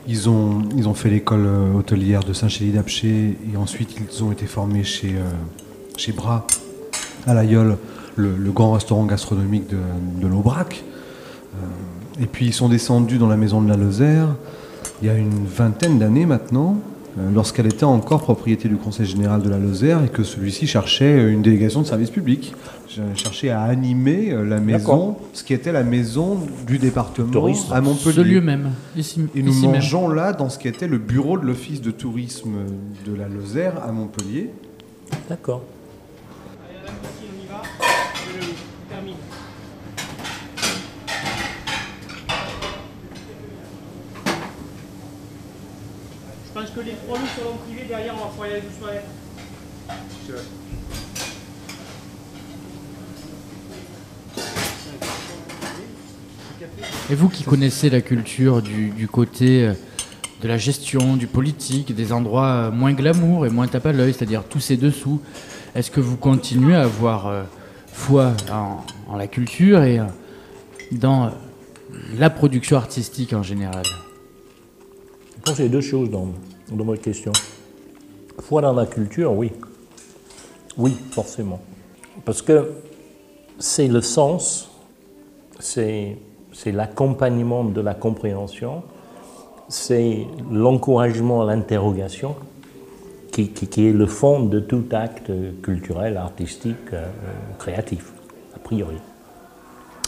[0.08, 4.46] Ils ont, ils ont fait l'école euh, hôtelière de Saint-Chély-d'Apcher et ensuite ils ont été
[4.46, 5.32] formés chez, euh,
[5.98, 6.46] chez Bras,
[7.26, 7.78] à l'Aïol,
[8.16, 9.78] le, le grand restaurant gastronomique de,
[10.22, 10.84] de l'Aubrac.
[12.22, 14.28] Et puis ils sont descendus dans la maison de la Lozère
[15.02, 16.78] il y a une vingtaine d'années maintenant,
[17.34, 21.42] lorsqu'elle était encore propriété du Conseil général de la Lozère et que celui-ci cherchait une
[21.42, 22.54] délégation de service public.
[23.16, 27.74] Cherchait à animer euh, la maison, ce qui était la maison du département Tourisme.
[27.74, 28.16] à Montpellier.
[28.16, 29.76] Ce lieu même, ici, Et nous ici même.
[29.76, 32.54] mangeons là dans ce qui était le bureau de l'office de tourisme
[33.06, 34.50] de la Lozère à Montpellier.
[35.30, 35.64] D'accord.
[36.70, 37.62] Allez, Madame Christine, on y va.
[38.34, 38.54] Je le
[38.90, 39.16] termine.
[46.48, 48.88] Je pense que les trois loups seront privés derrière, on va pouvoir y aller doucement.
[57.10, 59.74] Et vous qui connaissez la culture du, côté euh,
[60.42, 64.44] de la gestion, du politique, des endroits euh, moins glamour et moins tape l'œil, c'est-à-dire
[64.44, 65.22] tous ces dessous,
[65.76, 67.44] est-ce que vous continuez à avoir euh,
[67.88, 70.00] foi en, la culture et
[70.92, 71.32] dans
[72.18, 73.84] la production artistique en général?
[75.38, 76.30] Je pense qu'il deux choses dans,
[76.72, 77.32] dans votre question.
[78.42, 79.52] Foi dans la culture, oui.
[80.78, 81.62] Oui, forcément.
[82.26, 82.72] Parce que
[83.60, 84.70] c'est le sens,
[85.60, 86.18] c'est
[86.56, 88.84] c'est l'accompagnement de la compréhension,
[89.68, 92.36] c'est l'encouragement à l'interrogation
[93.32, 95.30] qui, est le fond de tout acte
[95.62, 97.06] culturel, artistique, euh,
[97.60, 98.14] créatif,
[98.56, 98.96] a priori.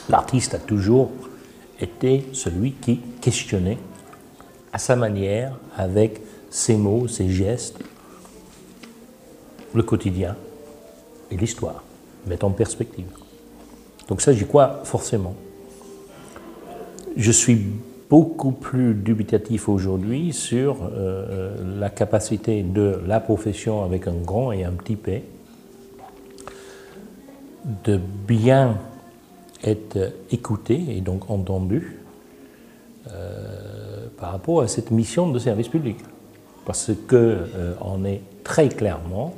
[0.09, 1.11] L'artiste a toujours
[1.81, 3.77] été celui qui questionnait
[4.71, 7.79] à sa manière, avec ses mots, ses gestes,
[9.73, 10.37] le quotidien
[11.29, 11.83] et l'histoire,
[12.25, 13.07] mettre en perspective.
[14.07, 15.35] Donc ça, j'y crois forcément.
[17.17, 17.65] Je suis
[18.11, 24.63] beaucoup plus dubitatif aujourd'hui sur euh, la capacité de la profession avec un grand et
[24.63, 25.23] un petit P
[27.85, 28.77] de bien
[29.63, 31.97] être écouté et donc entendu
[33.07, 35.97] euh, par rapport à cette mission de service public.
[36.65, 39.33] Parce qu'on est très clairement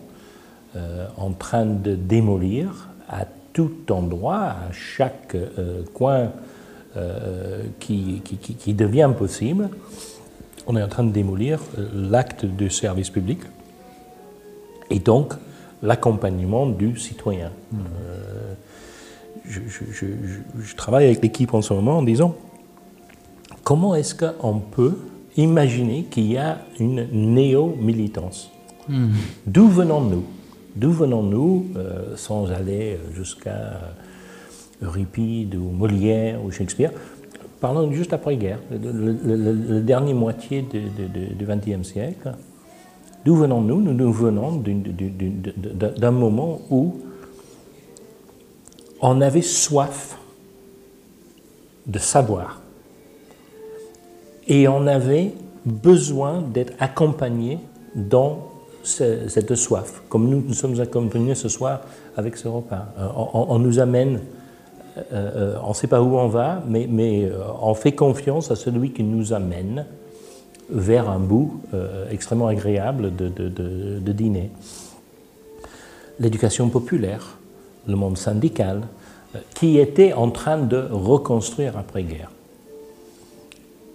[0.76, 6.28] euh, en train de démolir à tout endroit, à chaque euh, coin euh,
[7.80, 8.22] qui,
[8.58, 9.70] qui- devient possible,
[10.68, 13.40] on est en train de démolir euh, l'acte de service public
[14.90, 15.34] et donc
[15.82, 17.52] l'accompagnement du citoyen.
[17.74, 18.54] Euh,
[19.48, 22.36] je, je- je- je- je travaille avec l'équipe en ce moment en disant
[23.64, 24.98] comment est-ce qu'on peut
[25.38, 28.52] imaginer qu'il y a une néo-militance?
[28.88, 29.10] Hmm.
[29.46, 30.24] D'où venons-nous?
[30.76, 33.80] D'où venons-nous, euh, sans aller jusqu'à
[34.82, 36.92] Euripide ou Molière ou Shakespeare
[37.60, 42.32] Parlons juste après-guerre, le dernier moitié du XXe siècle.
[43.26, 43.82] D'où venons-nous?
[43.82, 44.64] Nous venons
[45.98, 46.96] d'un moment où
[49.02, 50.18] on avait soif
[51.86, 52.62] de savoir
[54.48, 55.34] et on avait
[55.66, 57.60] besoin d'être accompagné
[57.94, 58.48] dans
[58.84, 61.82] ce- cette soif, comme nous nous sommes accompagnés ce soir
[62.16, 62.94] avec ce repas.
[62.98, 64.22] Euh, on nous amène,
[65.12, 66.88] euh, euh, on ne sait pas où on va, mais,
[67.26, 69.86] euh, on fait confiance à celui qui nous amène
[70.70, 71.62] vers un bout
[72.12, 74.52] extrêmement agréable de, dîner.
[76.20, 77.40] L'éducation populaire,
[77.88, 78.84] le monde syndical,
[79.56, 82.30] qui était en train de reconstruire après-guerre.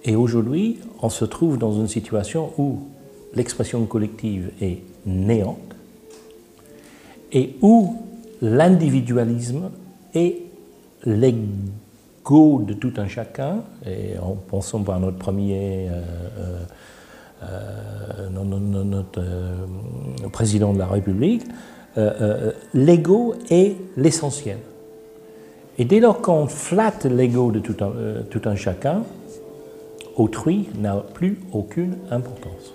[0.05, 2.81] Et aujourd'hui, on se trouve dans une situation où
[3.35, 5.77] l'expression collective est néante
[7.33, 8.03] et où
[8.43, 9.71] l'individualisme
[10.13, 10.44] et
[11.05, 16.03] l'ego de tout un chacun, et en pensant par notre premier, euh,
[17.43, 19.67] euh, no- no- no- notre euh,
[20.33, 21.43] président de la République,
[22.75, 24.59] l'ego est l'essentiel.
[25.79, 29.05] Et dès lors qu'on flatte l'ego de tout un, tout un chacun,
[30.17, 32.75] autrui n'a plus aucune importance.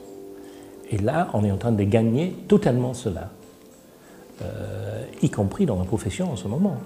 [0.89, 3.32] Et là, on est en train de gagner totalement cela,
[5.22, 6.78] y compris dans la profession en ce moment.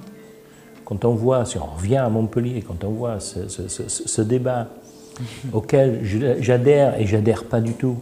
[0.93, 4.21] Quand on voit, si on revient à Montpellier, quand on voit ce, ce- ce- ce
[4.21, 4.67] débat
[5.53, 6.01] auquel
[6.39, 7.97] j'adhère et j'adhère pas du tout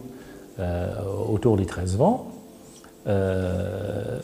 [0.60, 0.88] euh,
[1.30, 2.26] autour des 13 vents,
[3.06, 4.18] euh,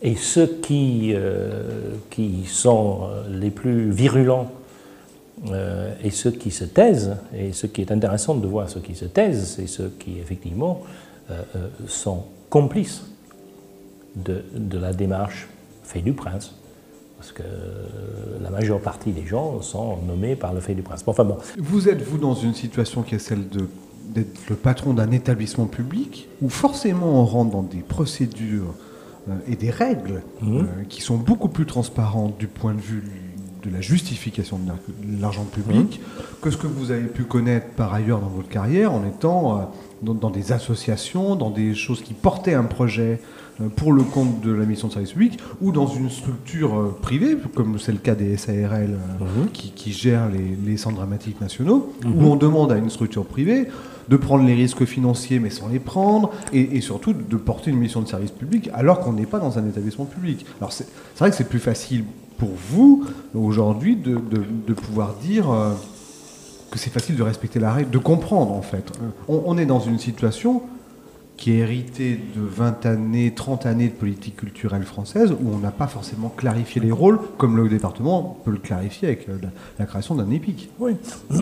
[0.00, 4.50] et ceux qui, euh, qui sont les plus virulents
[6.02, 9.04] et ceux qui se taisent, et ce qui est intéressant de voir ceux qui se
[9.04, 10.80] taisent, c'est ceux qui effectivement
[11.86, 13.04] sont complices
[14.16, 15.46] de, de la démarche
[15.84, 16.54] fait du prince,
[17.18, 17.42] parce que
[18.42, 21.02] la majeure partie des gens sont nommés par le fait du prince.
[21.06, 23.68] Enfin bon, Vous êtes, vous, dans une situation qui est celle de-
[24.14, 28.72] d'être le patron d'un établissement public, où forcément on rentre dans des procédures
[29.28, 30.56] euh, et des règles Mhm.
[30.58, 33.02] euh, qui sont beaucoup plus transparentes du point de vue
[33.64, 36.00] de la justification de l'ar- de l'argent public
[36.40, 39.62] que ce que vous avez pu connaître par ailleurs dans votre carrière en étant euh,
[40.02, 43.20] dans, dans des associations, dans des choses qui portaient un projet
[43.76, 47.36] pour le compte de la mission de service public ou dans une structure euh, privée,
[47.54, 51.92] comme c'est le cas des SARL euh, qui, qui gèrent les, les centres dramatiques nationaux,
[52.04, 52.24] où Mhm.
[52.26, 53.66] on demande à une structure privée
[54.08, 57.78] de prendre les risques financiers mais sans les prendre, et, et surtout de porter une
[57.78, 60.46] mission de service public alors qu'on n'est pas dans un établissement public.
[60.60, 60.86] Alors c'est
[61.18, 62.04] vrai que c'est plus facile
[62.38, 65.72] pour vous aujourd'hui de, de- de pouvoir dire euh,
[66.70, 68.92] que c'est facile de respecter la règle, de comprendre en fait.
[69.02, 70.62] Euh, On, on est dans une situation
[71.38, 75.70] qui est héritée de 20 années, 30 années de politique culturelle française où on n'a
[75.70, 79.38] pas forcément clarifié les rôles comme le département peut le clarifier avec euh,
[79.78, 80.68] la, création d'un EPIC.
[80.78, 80.96] Oui.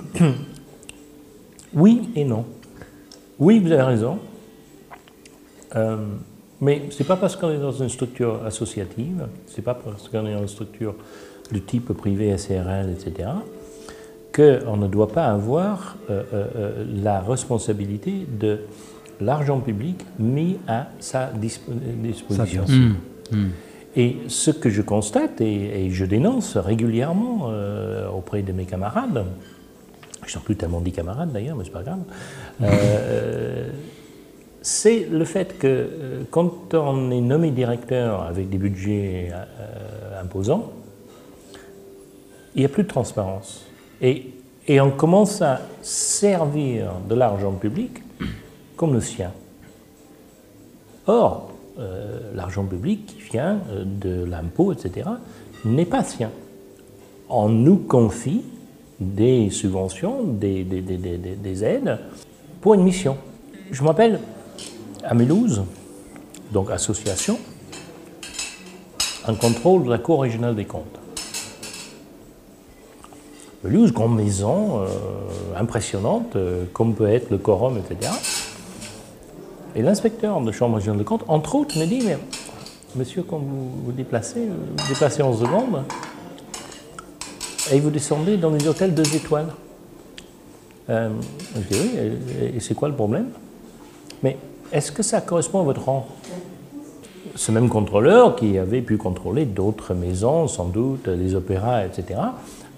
[1.75, 2.47] Oui et non.
[3.39, 4.19] Oui, vous avez raison.
[5.75, 5.97] Euh,
[6.61, 10.09] mais ce n'est pas parce qu'on est dans une structure associative, ce n'est pas parce
[10.09, 10.95] qu'on est dans une structure
[11.53, 13.29] de type privé, SRL, etc.,
[14.33, 18.61] qu'on ne doit pas avoir euh, la responsabilité de
[19.21, 22.65] l'argent public mis à sa dispo- disposition.
[22.69, 23.49] Mmh, mmh.
[23.97, 29.25] Et ce que je constate et, et je dénonce régulièrement euh, auprès de mes camarades,
[30.21, 32.01] je ne suis plus tellement dit camarades d'ailleurs, mais c'est pas grave,
[32.63, 33.71] euh,
[34.61, 40.73] c'est le fait que euh, quand on est nommé directeur avec des budgets euh, imposants,
[42.55, 43.65] il n'y a plus de transparence.
[44.03, 44.33] Et,
[44.67, 48.03] et on commence à servir de l'argent public
[48.77, 49.33] comme le sien.
[51.07, 55.09] Or, euh, l'argent public qui vient euh, de l'impôt, etc.,
[55.65, 56.31] n'est pas sien.
[57.29, 58.43] On nous confie
[59.01, 61.99] des subventions, des, des- des- des- des- des aides
[62.61, 63.17] pour une mission.
[63.71, 64.21] Je me rappelle
[65.05, 65.63] à Mulhouse,
[66.53, 67.39] donc association,
[69.27, 70.99] un contrôle de la Cour régionale des comptes.
[73.65, 74.87] Mulhouse, grande maison, euh,
[75.57, 76.37] impressionnante,
[76.73, 78.13] comme peut être le quorum, etc.
[79.77, 82.17] Et l'inspecteur de chambre régionale des comptes, entre autres, me dit, mais
[82.97, 85.83] monsieur, quand vous vous déplacez, vous déplacez en seconde,
[87.71, 89.49] et vous descendez dans des hôtels deux étoiles.
[90.89, 91.11] Euh,
[91.55, 93.27] je dis oui, et, c'est quoi le problème?
[94.23, 94.39] Mais
[94.73, 96.07] est-ce que ça correspond à votre rang?
[97.35, 102.19] Ce même contrôleur qui avait pu contrôler d'autres maisons, sans doute, les opéras, etc.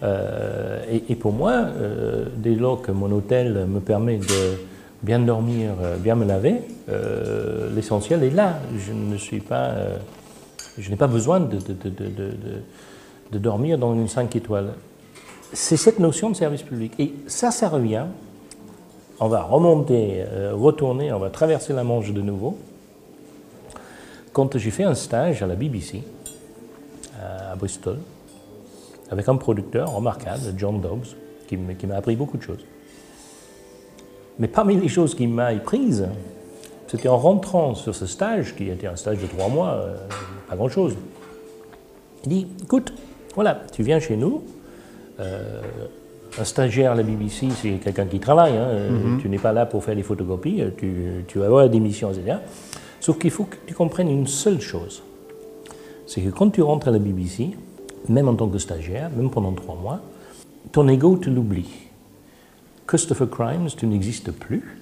[0.03, 4.59] euh, et, et pour moi, euh, dès lors que mon hôtel me permet de
[5.03, 8.59] bien dormir, euh, bien me laver, euh, l'essentiel est là.
[8.77, 9.97] Je ne suis pas, euh,
[10.77, 11.59] je n'ai pas besoin de,
[13.33, 14.75] dormir dans une 5 étoiles.
[15.53, 16.93] C'est cette notion de service public.
[16.99, 18.05] Et ça, ça revient.
[19.21, 22.57] On va remonter, retourner, on va traverser la Manche de nouveau.
[24.33, 26.05] Quand j'ai fait un stage à la BBC,
[27.21, 27.99] à Bristol,
[29.11, 31.17] avec un producteur remarquable, John Dobbs,
[31.49, 32.65] qui m'a appris beaucoup de choses.
[34.39, 36.07] Mais parmi les choses qui m'a apprises,
[36.87, 39.97] c'était en rentrant sur ce stage, qui était un stage de trois mois, euh,
[40.49, 40.97] pas grand-chose.
[42.25, 42.93] Il dit, écoute,
[43.35, 44.43] voilà, tu viens chez nous,
[45.21, 45.61] euh,
[46.39, 49.21] un stagiaire à la BBC, c'est quelqu'un qui travaille, hein, euh, Mhm.
[49.21, 52.37] tu n'es pas là pour faire des photocopies, tu, tu vas avoir des missions, etc.
[53.01, 55.03] Sauf qu'il faut que tu comprennes une seule chose,
[56.07, 57.51] c'est que quand tu rentres à la BBC,
[58.09, 60.01] même en tant que stagiaire, même pendant trois mois,
[60.73, 61.88] ton ego, tu l'oublies.
[62.89, 64.79] Christopher Crimes, tu n'existes plus.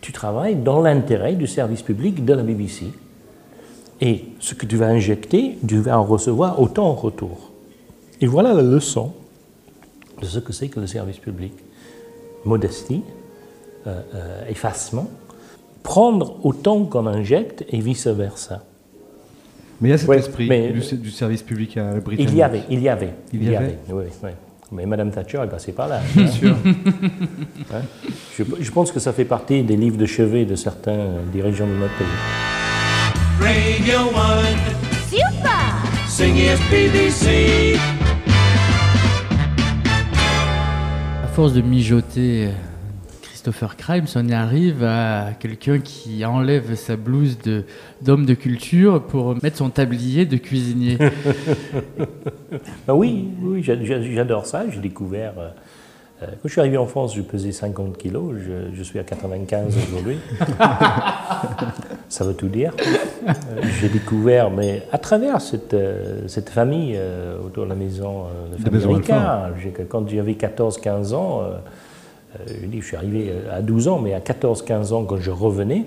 [0.00, 2.86] Tu travailles dans l'intérêt du service public de la BBC.
[4.00, 7.50] Et ce que tu vas injecter, tu vas en recevoir autant en retour.
[8.22, 9.12] Et voilà la leçon
[10.22, 11.52] de ce que c'est que le service public.
[12.46, 13.02] Modestie,
[13.86, 15.08] euh, euh, effacement,
[15.82, 18.64] prendre autant qu'on injecte et vice-versa.
[19.82, 22.30] Mais il y a cet Ouais, esprit mais- du, du service public à la Britannique.
[22.32, 23.12] Il y avait, il y avait.
[23.34, 24.30] Il y avait oui, oui.
[24.72, 26.00] Mais Madame Thatcher est passée par là.
[26.14, 26.54] Bien sûr.
[27.72, 27.82] Hein?
[28.36, 31.66] Je, je pense que ça fait partie des livres de chevet de certains euh, dirigeants
[31.68, 32.06] de notre pays.
[33.40, 34.58] Radio One,
[35.08, 36.08] Super!
[36.08, 37.76] sing is BBC.
[41.22, 42.50] À force de mijoter euh,
[43.42, 47.64] Christopher Crimes, on y arrive à quelqu'un qui enlève sa blouse de-
[48.02, 50.98] d'homme de, culture pour mettre son tablier de cuisinier.
[52.86, 54.64] Ah oui, oui j'a- j'a- j'adore ça.
[54.68, 55.32] J'ai découvert.
[55.38, 55.48] euh,
[56.22, 58.34] euh, quand je suis arrivé en France, je pesais 50 kilos.
[58.38, 60.18] Je, je suis à 95 aujourd'hui.
[62.10, 62.74] ça veut tout dire.
[63.26, 63.32] Euh,
[63.80, 68.70] J'ai découvert, mais à travers cette, euh, cette famille euh, autour de la maison euh,
[68.70, 71.42] de Ricard, j'ai- quand j'avais 14-15 ans,
[72.46, 75.84] je dis, je suis arrivé à 12 ans, mais à 14-15 ans, quand je revenais,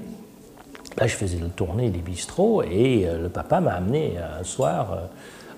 [0.99, 4.43] Là, je faisais le tournée des bistrots et euh, le papa m'a amené euh, un
[4.43, 4.97] soir, euh,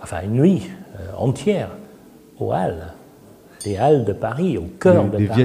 [0.02, 0.62] enfin une nuit
[0.96, 1.72] euh, entière,
[2.40, 2.94] aux Halles,
[3.66, 5.44] les Halles de Paris, au cœur Des- de des Paris,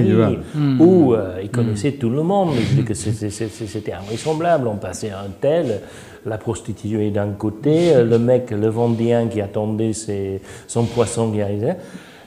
[0.79, 2.51] où euh, il connaissait tout le monde.
[2.95, 4.67] c'était invraisemblable.
[4.69, 5.81] On passait un tel,
[6.25, 11.41] la prostituée d'un côté, euh, le mec, le Vendéen qui attendait ses- son poisson qui
[11.41, 11.75] arrivait.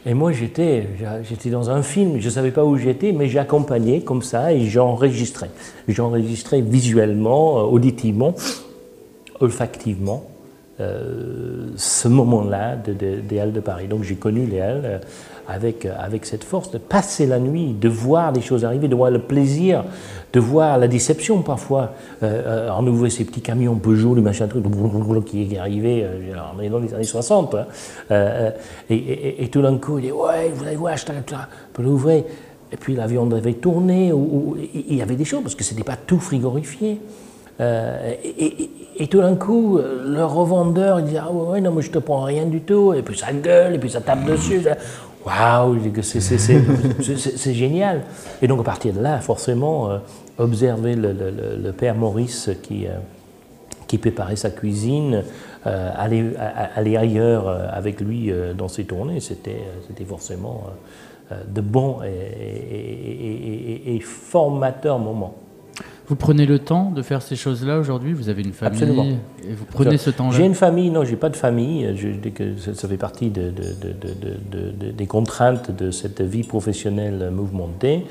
[0.07, 0.87] Et moi, j'étais,
[1.29, 4.67] j'étais dans un film, je ne savais pas où j'étais, mais j'accompagnais comme ça et
[4.67, 5.49] j'enregistrais.
[5.89, 8.35] J'enregistrais visuellement, euh, auditivement,
[9.41, 10.25] olfactivement,
[10.81, 13.87] euh, ce moment-là de- de- des Halles de Paris.
[13.87, 14.99] Donc j'ai connu les Halles euh,
[15.49, 19.11] avec, avec cette force de passer la nuit, de voir les choses arriver, de voir
[19.11, 19.85] le plaisir,
[20.35, 21.93] de voir la déception parfois.
[22.23, 24.65] Euh, euh, on ouvrait ces petits camions Peugeot, les machins trucs
[25.25, 27.55] qui, qui arrivaient, euh, on est dans les années 60.
[27.55, 27.67] hein.
[28.11, 28.51] Euh,
[28.91, 31.05] euh, et, tout d'un coup, il dit Ouais, vous allez voir, je
[31.73, 32.25] peux l'ouvrir.
[32.73, 35.73] Et puis l'avion devait tourner, ou, ou- il y avait des choses, parce que ce
[35.73, 36.99] n'était pas tout frigorifié.
[37.61, 38.69] Euh, et,
[38.99, 41.99] et- tout d'un coup, euh, le revendeur il dit Ah ouais, non, mais je te
[42.01, 42.93] prends rien du tout.
[42.93, 44.61] Et puis ça gueule, et puis ça tape dessus.
[45.25, 48.03] Waouh, c'est- génial.
[48.43, 49.99] Et donc à partir de là, forcément, euh,
[50.39, 52.91] observer le, le- le- le père Maurice qui, euh,
[53.87, 55.23] qui préparait sa cuisine,
[55.67, 56.25] euh, aller,
[56.97, 60.65] ailleurs euh, avec lui dans ses tournées, c'était forcément
[61.49, 65.35] de bons et, et- et- et- et formateurs moments.
[66.07, 68.13] Vous prenez le temps de faire ces choses-là aujourd'hui?
[68.13, 69.05] Vous avez une famille Absolument.
[69.43, 70.37] et vous prenez ce temps-là?
[70.37, 71.97] J'ai une famille, non, j'ai pas de famille.
[71.97, 75.91] Je que ça, fait partie de- de- de- de- de- de- de- des contraintes de
[75.91, 78.05] cette vie professionnelle mouvementée.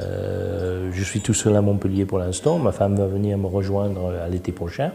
[0.00, 2.58] Euh, je suis tout seul à Montpellier pour l'instant.
[2.58, 4.92] Ma femme va venir me rejoindre à l'été prochain.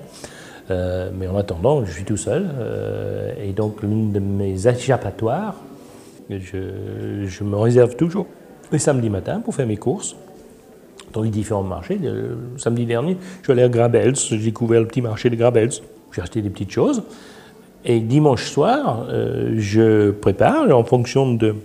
[0.69, 2.47] Euh, mais en attendant, je suis tout seul.
[2.59, 5.55] Euh, et donc, l'une de mes échappatoires,
[6.29, 8.27] je, je me réserve toujours
[8.71, 10.15] les samedis matins pour faire mes courses
[11.11, 11.99] dans les différents marchés.
[12.57, 15.71] Samedi dernier, je suis allé à Grabels, j'ai découvert le petit marché de Grabels.
[16.13, 17.03] J'ai acheté des petites choses.
[17.83, 19.07] Et dimanche soir,
[19.57, 21.55] je prépare en fonction de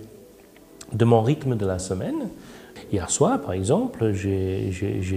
[1.05, 2.27] mon rythme de la semaine.
[2.91, 4.71] Hier soir, par exemple, j'ai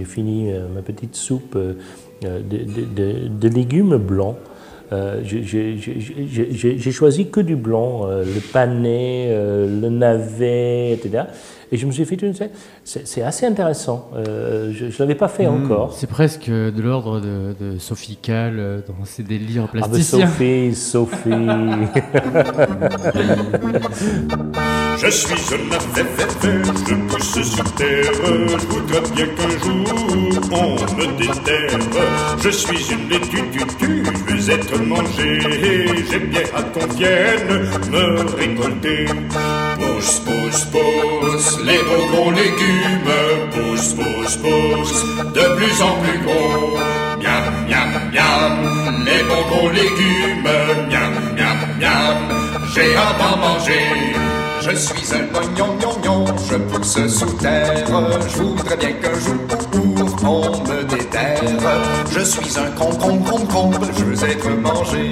[0.05, 1.73] fini euh, ma petite soupe euh,
[2.21, 4.35] de, de- de- de légumes blancs.
[4.93, 11.23] Euh, j'ai- choisi que du blanc, euh, le panais, euh, le navet, etc.
[11.71, 12.33] Et je me suis fait une...
[12.33, 12.51] C'est
[13.07, 14.09] c'est assez intéressant.
[14.17, 15.93] Euh, je ne l'avais pas fait Hmm, encore.
[15.93, 20.27] C'est presque de l'ordre de, de Sophie Calle euh, dans ses délires Ah, mais plasticiens.
[20.27, 21.29] Sophie, Sophie.
[24.97, 26.05] Je suis un affaire,
[26.87, 28.11] je pousse sous terre.
[28.23, 29.85] Je voudrais bien qu'un jour
[30.51, 31.79] on me déterre.
[32.43, 33.41] Je suis une laitue
[33.81, 35.39] je veux être mangé.
[36.09, 39.05] J'ai bien hâte qu'on vienne me récolter.
[39.79, 43.11] Pousse, pousse, pousse, les beaux légumes.
[43.51, 46.77] Pousse, pousse, pousse, de plus en plus gros.
[47.19, 50.43] Miam, miam, miam, les bons gros légumes.
[50.89, 52.17] Miam, miam, miam,
[52.73, 54.30] j'ai hâte d'en manger.
[54.63, 57.83] Je suis un oignon, gnon, gnon, je pousse sous terre.
[57.87, 59.35] Je voudrais bien qu'un jour
[60.23, 61.41] on me déterre.
[62.11, 65.11] Je suis un concombre, concombre, je veux être mangé.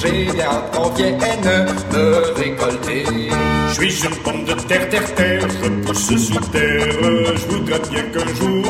[0.00, 1.18] J'ai bien hâte qu'on vienne
[1.92, 3.04] me récolter.
[3.68, 6.86] Je suis une pomme de terre, terre, terre, je pousse sous terre.
[7.36, 8.64] Je voudrais bien qu'un jour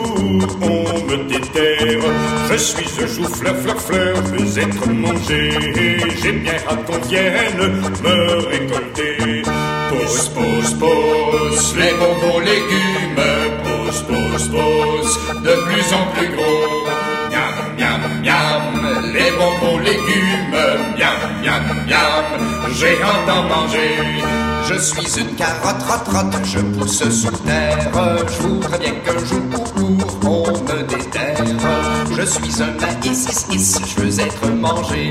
[0.62, 2.05] on me déterre.
[2.51, 5.99] Je suis un chou fleur, fleur, fleur, je veux être mangé.
[6.23, 9.43] J'ai bien hâte qu'on vienne me récolter.
[9.91, 13.20] Pousse, pousse, pousse, les bons gros légumes.
[13.64, 16.87] Pousse, pousse, pousse, de plus en plus gros.
[17.30, 20.57] Miam, miam, miam, les bons gros légumes.
[20.97, 22.24] Miam, miam, miam,
[22.74, 24.22] j'ai hâte d'en manger.
[24.66, 27.91] Je suis une carotte, rotte, rotte, je pousse sous terre.
[28.26, 29.43] Je voudrais bien qu'un jour,
[30.24, 31.45] on me déterre.
[32.16, 35.11] Je suis un maïs, je veux être mangé.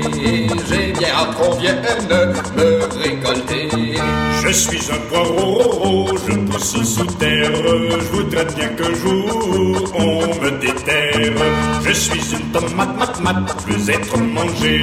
[0.68, 1.82] J'ai bien hâte qu'on vienne
[2.56, 3.68] me récolter.
[4.46, 7.50] Je suis un poireau, je pousse sous terre.
[7.54, 11.32] Je voudrais bien qu'un jour on me déterre.
[11.82, 14.82] Je suis une tomate, mat, mat, veux être mangé.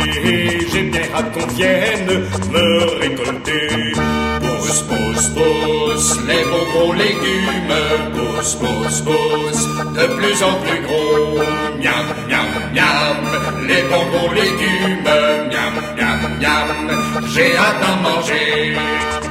[0.72, 3.94] J'ai bien hâte qu'on vienne me récolter.
[4.40, 7.78] Pousse, pousse, pousse, les gros légumes.
[8.16, 11.38] Pousse, pousse, pousse, de plus en plus gros.
[11.80, 15.04] Miam, miam, miam, les bons légumes.
[15.52, 19.31] Miam, miam, miam, j'ai hâte d'en manger.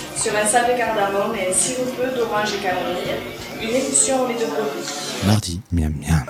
[0.21, 3.17] sur un sable de cardamome et un sirop peu d'orange et camomille,
[3.59, 3.69] une
[4.21, 5.25] au lait de brebis.
[5.25, 6.25] Mardi, miam miam.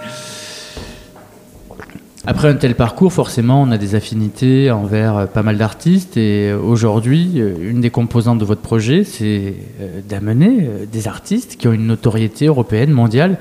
[2.27, 6.17] Après un tel parcours, forcément, on a des affinités envers euh, pas mal d'artistes.
[6.17, 11.55] Et aujourd'hui, euh, une des composantes de votre projet, c'est euh, d'amener euh, des artistes
[11.57, 13.39] qui ont une notoriété européenne, mondiale,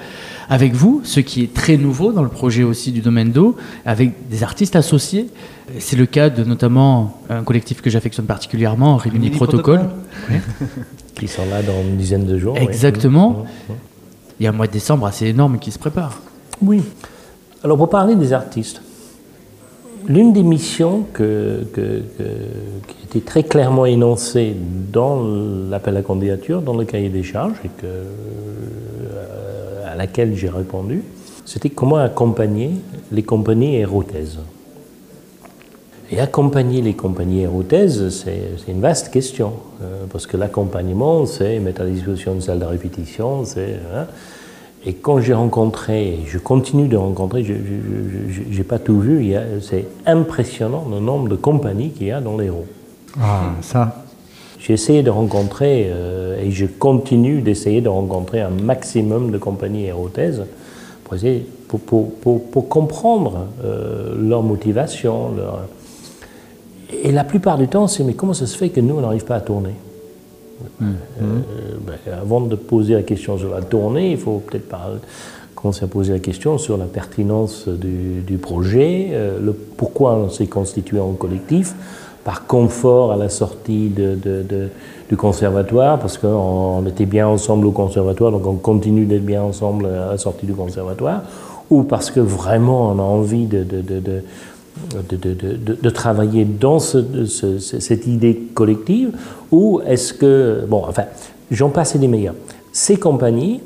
[0.48, 3.54] avec vous, ce qui est très nouveau dans le projet aussi du domaine d'eau,
[3.84, 5.26] avec des artistes associés.
[5.70, 9.80] Euh, C'est le cas de notamment un collectif que j'affectionne particulièrement, Rimini Protocol.
[9.80, 10.40] Protocol.
[11.16, 12.54] qui sont là dans une dizaine de jours.
[12.58, 12.64] oui.
[12.64, 13.44] Exactement.
[14.38, 16.18] Il y a un mois de décembre assez énorme qui se prépare.
[16.62, 16.80] Oui.
[17.62, 18.80] Alors pour parler des artistes,
[20.08, 21.22] l'une des missions qui
[23.04, 24.56] était très clairement énoncée
[24.90, 25.22] dans
[25.68, 28.04] l'appel à candidature, dans le cahier des charges, euh,
[29.86, 31.02] à laquelle j'ai répondu,
[31.44, 32.70] c'était comment accompagner
[33.12, 34.38] les compagnies érotaises.
[36.10, 39.52] Et accompagner les compagnies érotaises, c'est c'est une vaste question,
[39.82, 43.78] euh, parce que l'accompagnement, c'est mettre à disposition une salle de répétition, c'est...
[43.94, 44.06] hein.
[44.86, 47.52] Et quand j'ai rencontré, et je continue de rencontrer, je
[48.56, 52.66] n'ai pas tout vu, c'est impressionnant le nombre de compagnies qu'il y a dans l'Hérault.
[53.20, 54.04] Ah, ça.
[54.58, 59.84] J'ai essayé de rencontrer, euh, et je continue d'essayer de rencontrer un maximum de compagnies
[59.86, 60.44] érotaises
[61.04, 65.30] pour, essayer- pour, pour- pour- pour comprendre euh, leur motivation.
[65.36, 65.60] Leur...
[67.02, 69.24] Et la plupart du temps, c'est mais comment ça se fait que nous, on n'arrive
[69.24, 69.70] pas à tourner?
[70.82, 70.84] Euh,
[71.86, 74.98] ben, Avant de poser la question sur la tournée, il faut peut-être parler-
[75.54, 79.38] commencer à poser la question sur la pertinence du, projet, euh,
[79.76, 81.74] pourquoi on s'est constitué en collectif,
[82.24, 83.90] par confort à la sortie
[85.08, 89.86] du conservatoire, parce qu'on était bien ensemble au conservatoire, donc on continue d'être bien ensemble
[89.86, 91.22] à la sortie du conservatoire,
[91.70, 93.64] ou parce que vraiment on a envie de,
[95.90, 99.12] travailler dans ce- ce- ce- cette idée collective,
[99.52, 101.04] ou est-ce que, bon, enfin,
[101.50, 102.34] j'en passe et des meilleurs.
[102.72, 103.60] Ces compagnies,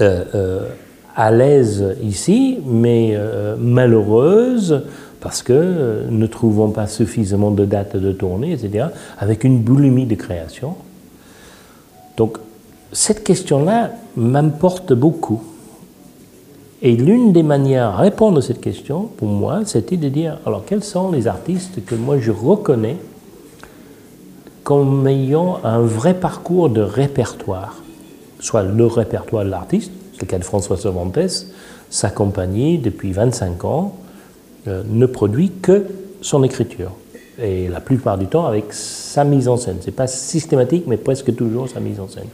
[0.00, 0.68] euh, euh,
[1.16, 4.82] à l'aise ici, mais euh, malheureuses
[5.20, 8.86] parce que ne trouvant pas suffisamment de dates de tournée, etc.,
[9.18, 10.74] avec une boulimie de création.
[12.16, 12.38] Donc,
[12.92, 15.42] cette question-là m'importe beaucoup.
[16.82, 20.64] Et l'une des manières à répondre à cette question, pour moi, c'était de dire, alors
[20.66, 22.96] quels sont les artistes que moi je reconnais
[24.64, 27.76] comme ayant un vrai parcours de répertoire,
[28.40, 31.18] soit le répertoire de l'artiste, c'est le cas de François Cervantes,
[31.90, 33.94] sa compagnie, depuis 25 ans,
[34.66, 35.84] euh, ne produit que
[36.22, 36.90] son écriture.
[37.40, 39.76] Et la plupart du temps avec sa mise en scène.
[39.80, 42.28] Ce n'est pas systématique, mais presque toujours sa mise en scène.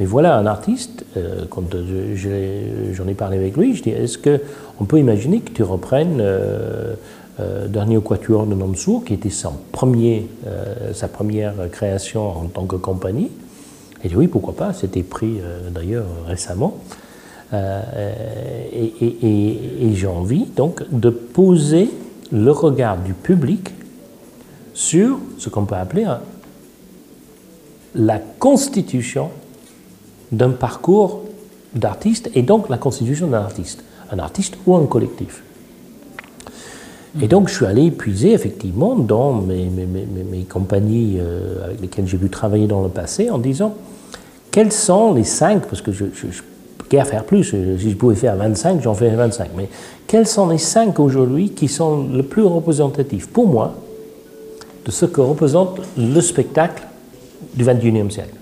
[0.00, 3.90] Mais voilà un artiste, euh, quand je- je- j'en ai parlé avec lui, je dis
[3.90, 6.94] est-ce qu'on peut imaginer que tu reprennes euh,
[7.40, 13.30] euh, Dernier Quatuor de Namsour, qui était euh, sa première création en tant que compagnie
[14.04, 16.76] Et oui, pourquoi pas, c'était pris euh, d'ailleurs récemment.
[17.52, 17.82] Euh,
[18.72, 21.90] et j'ai envie donc de poser
[22.32, 23.70] le regard du public
[24.72, 26.06] sur ce qu'on peut appeler
[27.94, 29.28] la constitution
[30.32, 31.22] d'un parcours
[31.74, 35.42] d'artiste et donc la constitution d'un artiste, un artiste ou un collectif.
[37.20, 39.70] Et donc je suis allé puiser effectivement dans mes,
[40.48, 43.74] compagnies euh, avec lesquelles j'ai pu travailler dans le passé en disant,
[44.50, 46.42] quels sont les cinq, parce que je, je, je
[46.78, 49.68] peux guère faire plus, si je pouvais faire 25, j'en ferais 25, mais
[50.06, 53.74] quels sont les cinq aujourd'hui qui sont le plus représentatifs pour moi
[54.84, 56.84] de ce que représente le spectacle
[57.54, 58.34] du 21e siècle?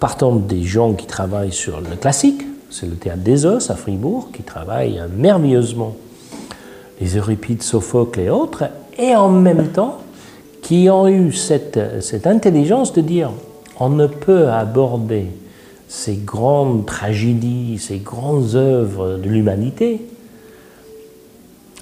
[0.00, 4.30] Partant des gens qui travaillent sur le classique, c'est le théâtre des Os à Fribourg,
[4.32, 5.96] qui travaille merveilleusement
[7.00, 8.64] les Euripides, Sophocle et autres,
[8.98, 9.98] et en même temps
[10.62, 11.78] qui ont eu cette,
[12.24, 13.30] intelligence de dire
[13.78, 15.26] on ne peut aborder
[15.88, 20.00] ces grandes tragédies, ces grandes œuvres de l'humanité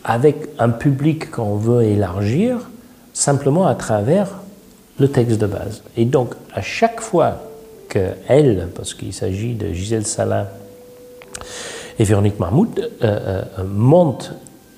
[0.05, 2.69] avec un public qu'on veut élargir
[3.15, 4.29] simplement à travers
[4.99, 5.83] le texte de base.
[5.97, 7.41] Et donc, à chaque fois
[7.89, 10.47] que elle, parce qu'il s'agit de Gisèle Salin
[11.99, 14.35] et Véronique Marmout, euh, euh, montent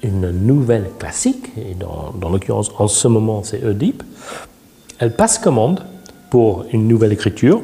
[0.06, 4.02] une nouvelle classique, et dans, dans l'occurrence en ce moment c'est Oedipe,
[4.98, 5.84] elle passe commande
[6.30, 7.60] pour une nouvelle écriture,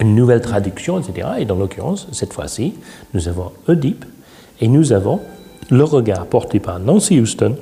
[0.00, 1.26] une nouvelle traduction, etc.
[1.38, 2.74] Et dans l'occurrence, cette fois-ci,
[3.14, 4.04] nous avons Oedipe
[4.60, 5.20] et nous avons
[5.70, 7.56] le regard porté par Nancy Houston,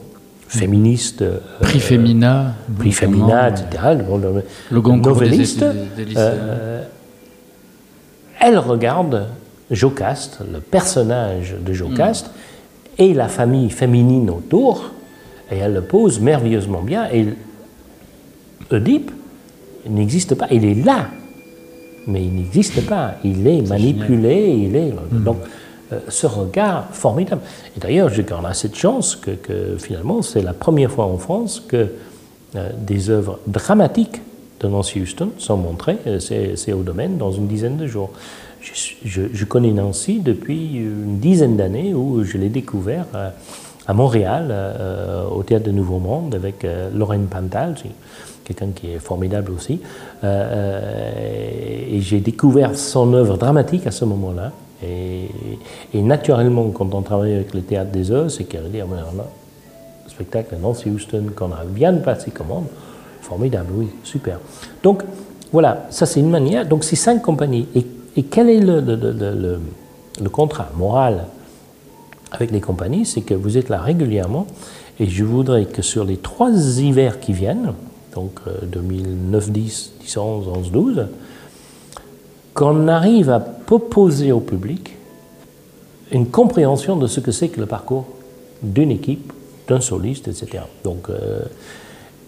[0.49, 3.67] féministe, euh, Prix Femina, prix Femina, etc.
[3.95, 3.99] Le,
[4.35, 4.43] le-
[5.01, 5.65] des- novelliste.
[5.65, 6.23] des- des lycéens.
[6.23, 6.85] euh,
[8.41, 9.27] elle regarde
[9.71, 12.31] Jocaste, le personnage de Jocaste,
[12.99, 14.91] et la famille féminine autour,
[15.51, 17.09] et elle le pose merveilleusement bien.
[17.13, 17.27] Et
[18.71, 19.11] Oedipe
[19.89, 21.09] n'existe pas, il est là,
[22.07, 23.15] mais il n'existe pas.
[23.25, 24.93] Il est manipulé, il est.
[25.13, 25.39] Donc,
[25.93, 27.43] euh, ce regard formidable.
[27.77, 31.19] Et d'ailleurs, j'ai quand même cette chance que, que finalement, c'est la première fois en
[31.19, 31.89] France que
[32.57, 34.21] euh, des œuvres dramatiques
[34.61, 35.99] de Nancy Houston sont montrées.
[36.07, 38.11] Euh, c'est au domaine dans une dizaine de jours.
[39.05, 43.07] Je, connais Nancy depuis une dizaine d'années où je l'ai découvert
[43.87, 47.77] à Montréal, euh, au Théâtre de Nouveau Monde, avec euh, Lorraine Pantal,
[48.47, 49.81] quelqu'un qui est formidable aussi.
[50.25, 54.53] Euh, euh, et j'ai découvert son œuvre dramatique à ce moment-là.
[54.83, 59.25] Et, naturellement, quand on travaille avec le Théâtre des Œuvres, c'est ben, on a
[60.05, 62.67] le spectacle de Nancy Houston qu'on a vient de passer commande.
[63.23, 64.39] Formidable, oui, super.
[64.83, 65.03] Donc,
[65.51, 66.67] voilà, ça c'est une manière.
[66.67, 67.67] Donc, c'est cinq compagnies.
[67.75, 67.85] Et,
[68.17, 69.61] et quel est le,
[70.33, 71.27] contrat moral
[72.33, 74.47] avec les compagnies C'est que vous êtes là régulièrement.
[74.99, 77.75] Et je voudrais que sur les trois hivers qui viennent,
[78.15, 81.07] donc euh, 2009, 10, 10, 11, 11, 12,
[82.55, 84.97] qu'on arrive à proposer au public
[86.13, 88.07] une compréhension de ce que c'est que le parcours
[88.63, 89.35] d'une équipe,
[89.69, 90.63] d'un soliste, etc.
[90.83, 91.41] Donc, euh,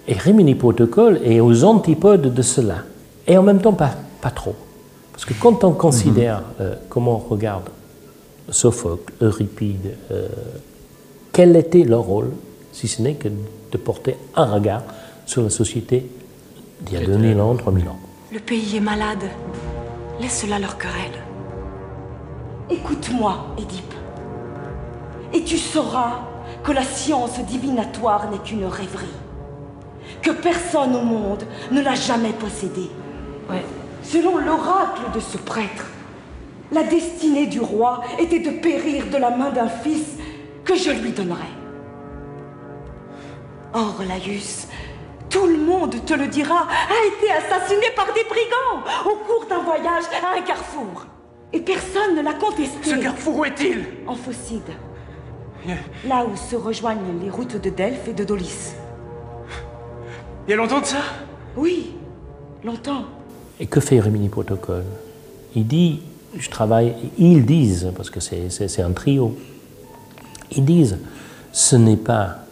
[0.06, 2.82] et Rimini Protocol est aux antipodes de cela.
[3.26, 3.94] Et en même temps, pas
[4.34, 4.54] trop.
[5.18, 7.70] Parce que quand on considère euh, comment on regarde
[8.50, 10.28] Sophocle, Euripide, euh,
[11.32, 12.30] quel était leur rôle,
[12.70, 14.84] si ce n'est que de porter un regard
[15.26, 16.08] sur la société
[16.82, 17.98] d'il y a 2000 ans, 3000 ans.
[18.32, 19.24] Le pays est malade.
[20.20, 21.18] Laisse-la leur querelle.
[22.70, 23.94] Écoute-moi, Édipe.
[25.34, 26.20] Et tu sauras
[26.62, 29.06] que la science divinatoire n'est qu'une rêverie.
[30.22, 31.42] Que personne au monde
[31.72, 32.88] ne l'a jamais possédée.
[34.10, 35.84] Selon l'oracle de ce prêtre,
[36.72, 40.16] la destinée du roi était de périr de la main d'un fils
[40.64, 41.54] que je lui donnerais.
[43.74, 44.66] Or, Laius,
[45.28, 49.58] tout le monde te le dira, a été assassiné par des brigands au cours d'un
[49.58, 51.04] voyage à un carrefour.
[51.52, 52.78] Et personne ne l'a contesté.
[52.82, 53.84] Ce carrefour où est-il?
[54.06, 54.72] En Phocide.
[56.06, 58.72] Là où se rejoignent les routes de Delphes et de Dolis.
[60.46, 61.02] Il y a longtemps de ça?
[61.56, 61.94] Oui,
[62.64, 63.04] longtemps.
[63.60, 64.84] Et que fait Rimini Protocol
[65.54, 66.00] Il dit,
[66.36, 69.36] je travaille, ils disent, parce que c'est- un trio,
[70.54, 70.98] ils disent,
[71.52, 72.44] ce n'est pas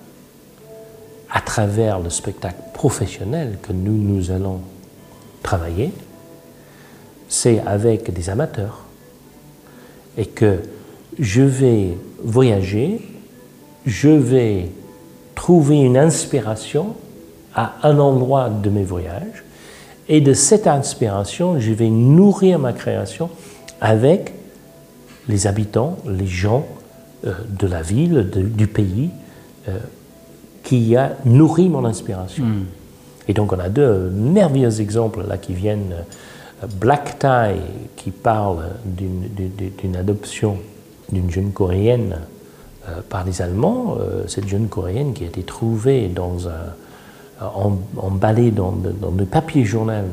[1.30, 4.60] à travers le spectacle professionnel que nous, nous allons
[5.42, 5.92] travailler,
[7.28, 8.84] c'est avec des amateurs.
[10.16, 10.60] Et que
[11.18, 13.00] je vais voyager,
[13.84, 14.70] je vais
[15.34, 16.94] trouver une inspiration
[17.54, 19.44] à un endroit de mes voyages,
[20.08, 23.28] et de cette inspiration, je vais nourrir ma création
[23.80, 24.32] avec
[25.28, 26.64] les habitants, les gens
[27.26, 29.10] euh, de la ville, de- du pays,
[29.68, 29.78] euh,
[30.62, 32.44] qui a nourri mon inspiration.
[33.28, 35.92] Et donc on a deux merveilleux exemples là qui viennent.
[35.92, 37.60] Euh, Black Tie,
[37.96, 40.56] qui parle d'une- adoption
[41.12, 42.20] d'une jeune coréenne
[42.88, 43.98] euh, par les Allemands.
[44.26, 46.52] Cette jeune coréenne qui a été trouvée dans un,
[47.40, 50.04] en- emballée dans, dans papier journal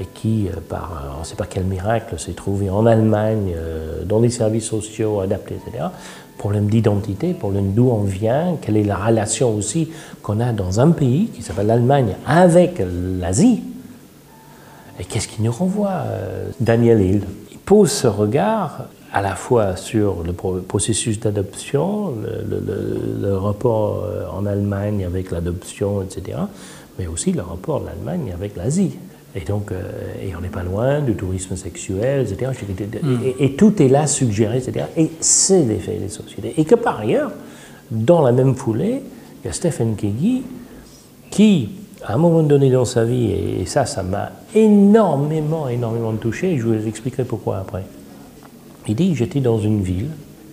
[0.00, 3.52] et qui, euh, par euh, on ne sait pas quel miracle, s'est trouvée en Allemagne,
[3.56, 5.84] euh, dans les services sociaux adaptés, etc.
[6.36, 9.90] Problème d'identité, problème d'où on vient, quelle est la relation aussi
[10.22, 12.80] qu'on a dans un pays qui s'appelle l'Allemagne avec
[13.20, 13.62] l'Asie.
[15.00, 17.22] Et qu'est-ce qui nous renvoie euh, Daniel Hill?
[17.50, 23.22] Il pose ce regard à la fois sur le pro- processus d'adoption, le, le- le-
[23.28, 26.38] le rapport euh, en Allemagne avec l'adoption, etc.,
[26.98, 28.92] mais aussi le rapport de l'Allemagne avec l'Asie.
[29.34, 29.82] Et donc, euh,
[30.22, 32.50] et on n'est pas loin du tourisme sexuel, etc.
[33.38, 34.86] Et, et tout est là suggéré, etc.
[34.96, 36.54] Et c'est l'effet des sociétés.
[36.56, 37.30] Et que par ailleurs,
[37.90, 39.02] dans la même foulée,
[39.42, 40.42] il y a Stephen Kegi
[41.30, 41.70] qui,
[42.04, 43.30] à un moment donné dans sa vie,
[43.60, 47.84] et ça, ça m'a énormément, énormément touché, et je vous expliquerai pourquoi après.
[48.88, 50.08] Il dit, j'étais dans une ville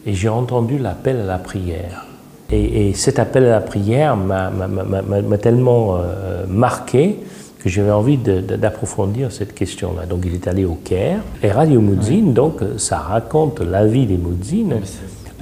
[0.05, 2.05] et j'ai entendu l'appel à la prière.
[2.51, 7.19] Et, et cet appel à la prière m'a tellement euh, marqué
[7.59, 10.05] que j'avais envie d'approfondir cette question-là.
[10.05, 11.19] Donc il est allé au Caire.
[11.41, 14.75] Et Radio Moudzine, donc, ça raconte la vie des Moudzines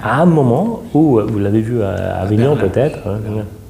[0.02, 3.20] à un moment où, euh, vous l'avez vu à Avignon peut-être, hein,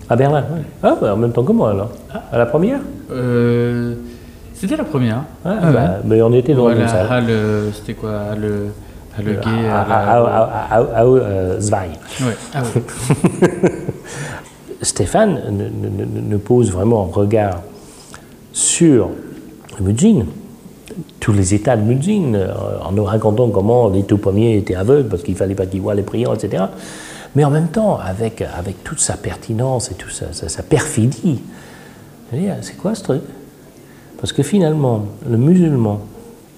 [0.09, 0.41] à Berlin.
[0.41, 0.61] ouais.
[0.83, 1.89] Ah, bah, en même temps que moi alors.
[2.31, 2.79] À la première
[3.11, 3.95] Euh,
[4.53, 5.23] C'était la première.
[5.45, 5.73] Ah, Ah ouais.
[5.73, 7.07] bah, mais on était dans Voilà, une salle.
[7.09, 8.51] Halle, euh, C'était quoi Halle,
[12.55, 12.81] Ah ouais.
[14.81, 15.39] Stéphane
[16.29, 17.61] ne, pose vraiment un regard
[18.51, 19.09] sur
[19.79, 20.25] le Mudzin,
[21.19, 22.53] tous les états de Mudzin, euh,
[22.83, 25.81] en nous racontant comment les tout premiers étaient aveugles parce qu'il ne fallait pas qu'ils
[25.81, 26.65] voient les priants, etc.
[27.35, 31.41] Mais en même temps, avec, avec toute sa pertinence et toute sa, sa- sa perfidie,
[32.61, 33.21] c'est quoi ce truc?
[34.19, 35.99] Parce que finalement, le musulman,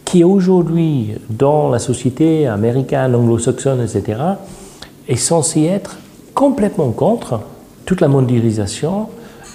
[0.06, 4.20] qui aujourd'hui, dans la société américaine, anglo-saxonne, etc.,
[5.08, 5.98] est censé être
[6.34, 7.42] complètement contre
[7.86, 9.08] toute la mondialisation,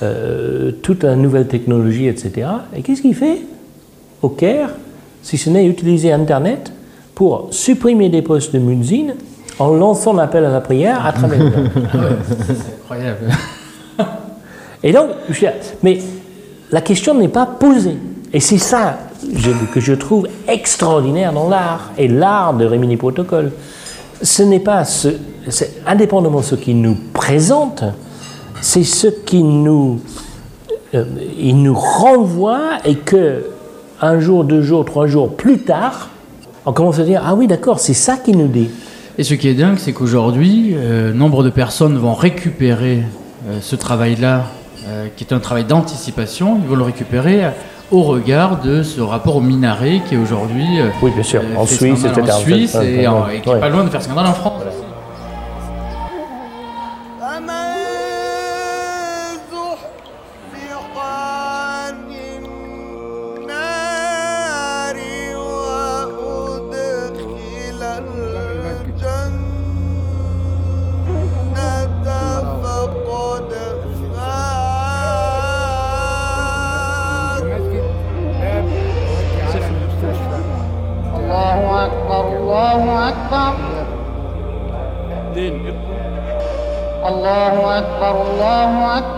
[0.03, 2.49] euh, toute la nouvelle technologie, etc.
[2.75, 3.43] Et qu'est-ce qu'il fait
[4.23, 4.71] au Caire,
[5.23, 6.73] si ce n'est utiliser Internet
[7.15, 9.15] pour supprimer des postes de muezzin
[9.59, 11.71] en lançant l'appel à la prière à travers le monde?
[12.37, 13.29] C'est incroyable.
[14.83, 15.11] Et donc,
[15.83, 15.99] mais
[16.73, 17.99] la question n'est pas posée.
[18.33, 18.99] Et c'est ça
[19.73, 23.53] que je trouve extraordinaire dans l'art, et l'art de Rimini Protocol.
[24.23, 25.09] Ce n'est pas ce,
[25.87, 27.85] indépendamment de ce qui nous présente,
[28.61, 30.01] c'est ce qui nous,
[30.95, 31.05] euh,
[31.39, 33.47] il nous renvoie et que
[34.01, 36.11] un jour, deux jours, trois jours plus tard,
[36.67, 38.71] on commence à dire ah oui d'accord, c'est ça qu'il nous dit.
[39.19, 43.03] Et ce qui est dingue, c'est qu'aujourd'hui, euh, nombre de personnes vont récupérer
[43.49, 44.45] euh, ce travail-là,
[45.15, 47.45] qui est un travail d'anticipation, ils vont le récupérer
[47.91, 52.05] au regard de ce rapport minaret qui est aujourd'hui euh, oui, euh, en Suisse.
[52.05, 53.07] En Suisse et,
[53.43, 54.63] qui n'est pas loin de faire scandale en France.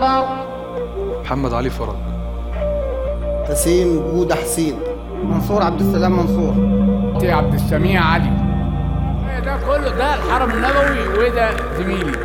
[0.03, 1.95] أكبر محمد علي فرج.
[3.47, 4.79] تسيم جودة حسين.
[5.23, 6.53] منصور عبد السلام منصور.
[7.29, 8.31] عبد السميع علي.
[9.45, 12.17] ده كله ده الحرم النبوي وده زميلي.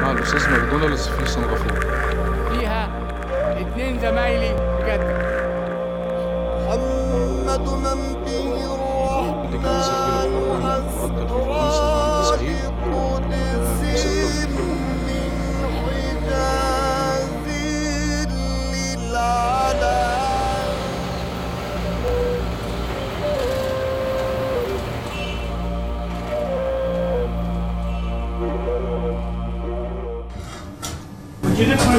[0.00, 1.80] مع الأستاذ ماكدونالدز في سنغافورة.
[2.50, 2.88] فيها
[3.60, 4.55] اتنين زمايلي.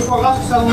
[0.07, 0.63] Foie sur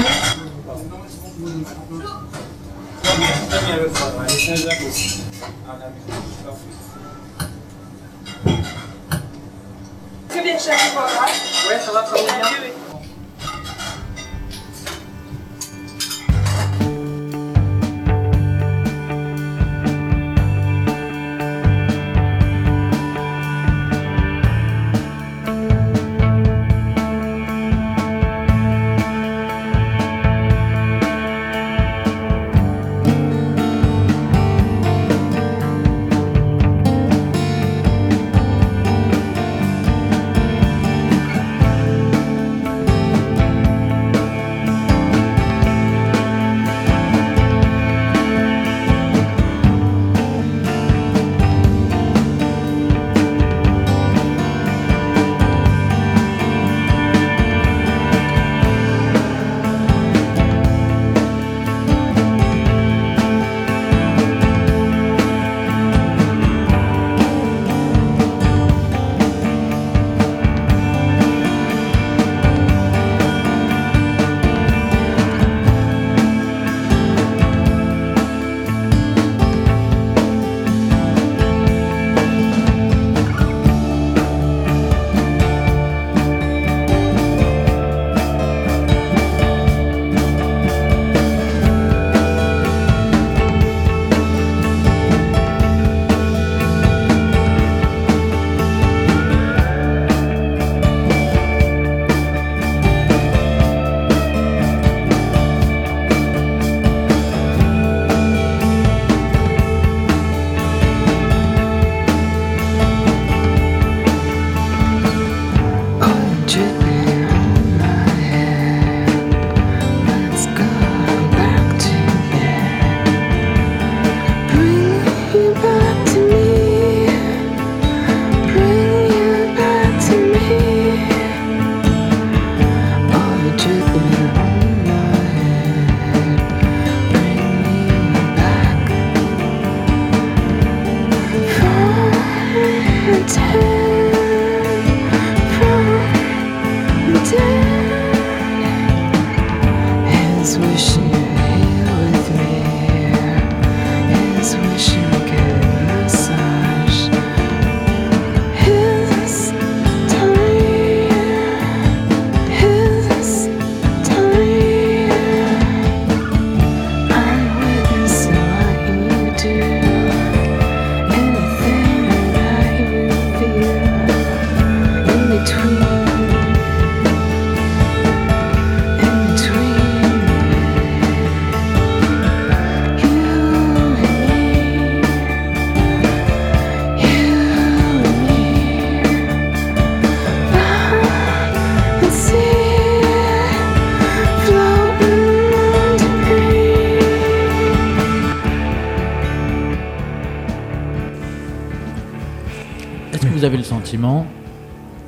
[10.28, 11.26] Très bien, chef, foie gras.
[11.68, 12.73] Ouais, ça va, ça va bien.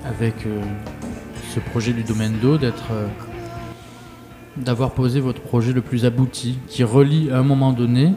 [0.05, 0.61] Avec euh,
[1.55, 3.07] ce projet du domaine d'eau, d'être, euh,
[4.57, 8.13] d'avoir posé votre projet le plus abouti, qui relie à un moment donné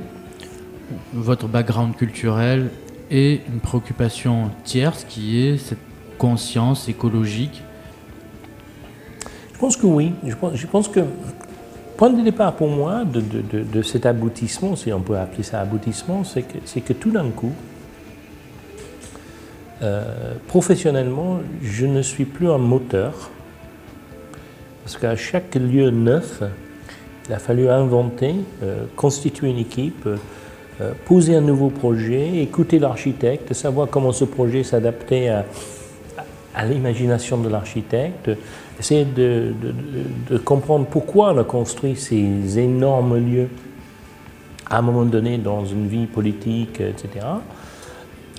[1.14, 2.70] votre background culturel
[3.12, 5.80] et une préoccupation tierce qui est cette
[6.18, 7.62] conscience écologique
[9.54, 10.14] Je pense que oui.
[10.26, 11.02] Je pense, je pense que
[11.98, 16.82] point de départ pour moi de, cet aboutissement, si on peut appeler ça aboutissement, c'est
[16.82, 17.54] que tout d'un coup,
[19.82, 23.30] euh, professionnellement, je ne suis plus un moteur.
[24.84, 26.42] Parce qu'à chaque lieu neuf,
[27.28, 33.54] il a fallu inventer, euh, constituer une équipe, euh, poser un nouveau projet, écouter l'architecte,
[33.54, 38.32] savoir comment ce projet s'adaptait à, l'imagination de l'architecte,
[38.80, 39.54] essayer de,
[40.44, 43.48] comprendre pourquoi on a construit ces énormes lieux
[44.70, 47.26] à un moment donné dans une vie politique, etc.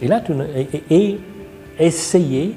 [0.03, 0.23] Et là,
[1.81, 2.55] essayer,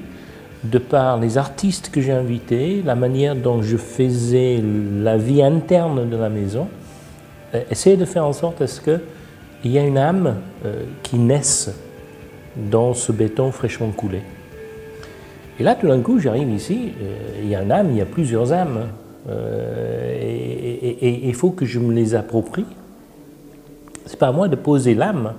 [0.64, 6.08] de par les artistes que j'ai invités, la manière dont je faisais la vie interne
[6.08, 6.68] de la maison,
[7.54, 11.18] euh, essayer de faire en sorte à ce qu'il y ait une âme euh, qui
[11.18, 11.70] naisse
[12.56, 14.22] dans ce béton fraîchement coulé.
[15.60, 18.02] Et là, tout d'un coup, j'arrive ici, euh, il y a une âme, il y
[18.02, 18.88] a plusieurs âmes,
[20.20, 22.66] et il faut que je me les approprie.
[24.04, 25.32] C'est pas à moi de poser l'âme,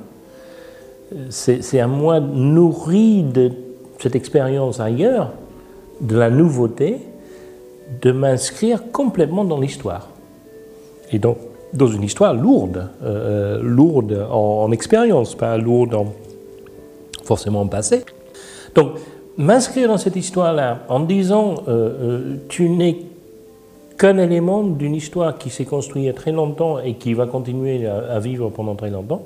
[1.30, 3.52] c'est c'est à moi, nourri de
[4.00, 5.32] cette expérience ailleurs,
[6.02, 6.98] de la nouveauté,
[8.02, 10.10] de m'inscrire complètement dans l'histoire.
[11.12, 11.38] Et donc,
[11.74, 16.14] dans une histoire lourde, euh, lourde en, en expérience, pas lourde en,
[17.24, 18.04] forcément en passé.
[18.74, 18.94] Donc,
[19.38, 22.98] m'inscrire dans cette histoire-là en disant euh, euh, tu n'es
[23.98, 27.28] qu'un élément d'une histoire qui s'est construite il y a très longtemps et qui va
[27.28, 29.24] continuer à vivre pendant très longtemps,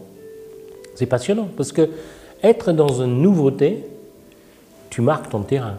[0.94, 1.90] c'est passionnant parce que
[2.44, 3.84] être dans une nouveauté,
[4.90, 5.76] tu marques ton terrain.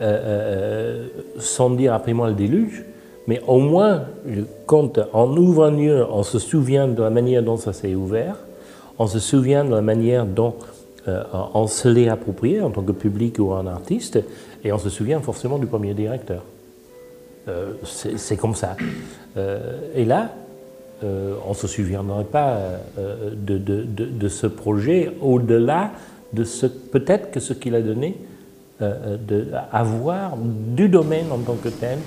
[0.00, 1.06] Euh, euh,
[1.38, 2.84] sans dire après moi le déluge,
[3.28, 4.02] mais au moins,
[4.66, 8.36] quand on ouvre un lieu, on se souvient de la manière dont ça s'est ouvert,
[8.98, 10.54] on se souvient de la manière dont
[11.08, 11.22] euh,
[11.54, 14.18] on se l'est approprié en tant que public ou un artiste,
[14.64, 16.42] et on se souvient forcément du premier directeur.
[17.48, 18.76] Euh, c'est comme ça.
[19.36, 20.30] Euh, et là,
[21.04, 22.56] euh, on ne se souviendrait pas
[22.98, 25.90] euh, de- de- de ce projet au-delà
[26.32, 28.16] de ce peut-être que ce qu'il a donné
[28.80, 31.98] euh, euh, de avoir du domaine en tant que tel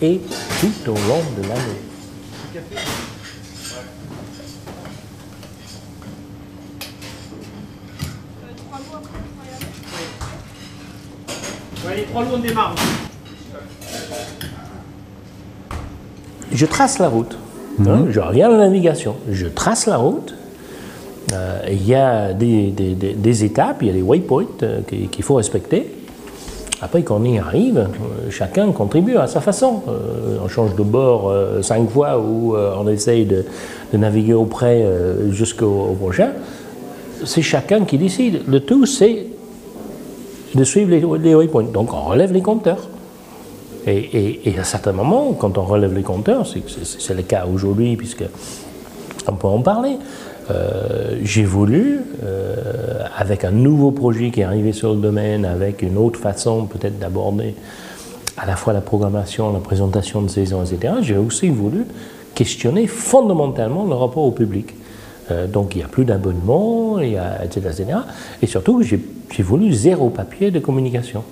[0.00, 0.20] et
[0.60, 1.80] tout au long de l'année.
[11.94, 12.74] Les trois lots, on démarre.
[16.52, 17.38] Je trace la route.
[17.86, 19.16] hein, je regarde la navigation.
[19.30, 20.34] Je trace la route.
[21.32, 25.92] Euh, Il y a des, étapes, il y a des waypoints euh, qu'il faut respecter.
[26.82, 29.82] Après, quand on y arrive, euh, chacun contribue à sa façon.
[30.44, 33.44] On change de bord cinq fois ou on essaye de,
[33.92, 36.30] de naviguer au près euh, jusqu'au au prochain.
[37.24, 38.42] C'est chacun qui décide.
[38.46, 39.26] Le tout, c'est
[40.54, 41.64] de suivre les, waypoints.
[41.72, 42.88] Donc, on relève les compteurs.
[43.86, 47.96] Et, et- et à certains moments, quand on relève les compteurs, c'est le cas aujourd'hui,
[47.96, 48.24] puisque
[49.28, 49.96] on peut en parler,
[50.50, 55.82] euh, j'ai voulu, euh, avec un nouveau projet qui est arrivé sur le domaine, avec
[55.82, 57.54] une autre façon peut-être d'aborder
[58.36, 61.86] à la fois la programmation, la présentation de saison, etc., j'ai aussi voulu
[62.34, 64.74] questionner fondamentalement le rapport au public.
[65.30, 67.84] Euh, donc il n'y a plus d'abonnement, etc., etc.
[68.42, 71.24] Et surtout, j'ai voulu zéro papier de communication.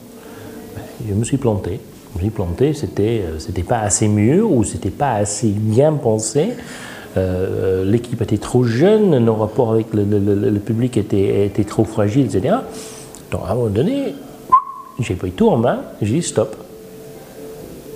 [0.75, 1.79] Ben, Je me suis planté.
[2.13, 6.51] Je me suis planté, c'était pas assez mûr ou c'était pas assez bien pensé.
[7.17, 11.65] Euh, L'équipe était trop jeune, nos rapports avec le, le- le- le public étaient, étaient
[11.65, 12.57] trop fragiles, etc.
[13.31, 14.15] Donc à un moment donné,
[15.01, 16.57] j'ai pris tout en main, j'ai dit stop.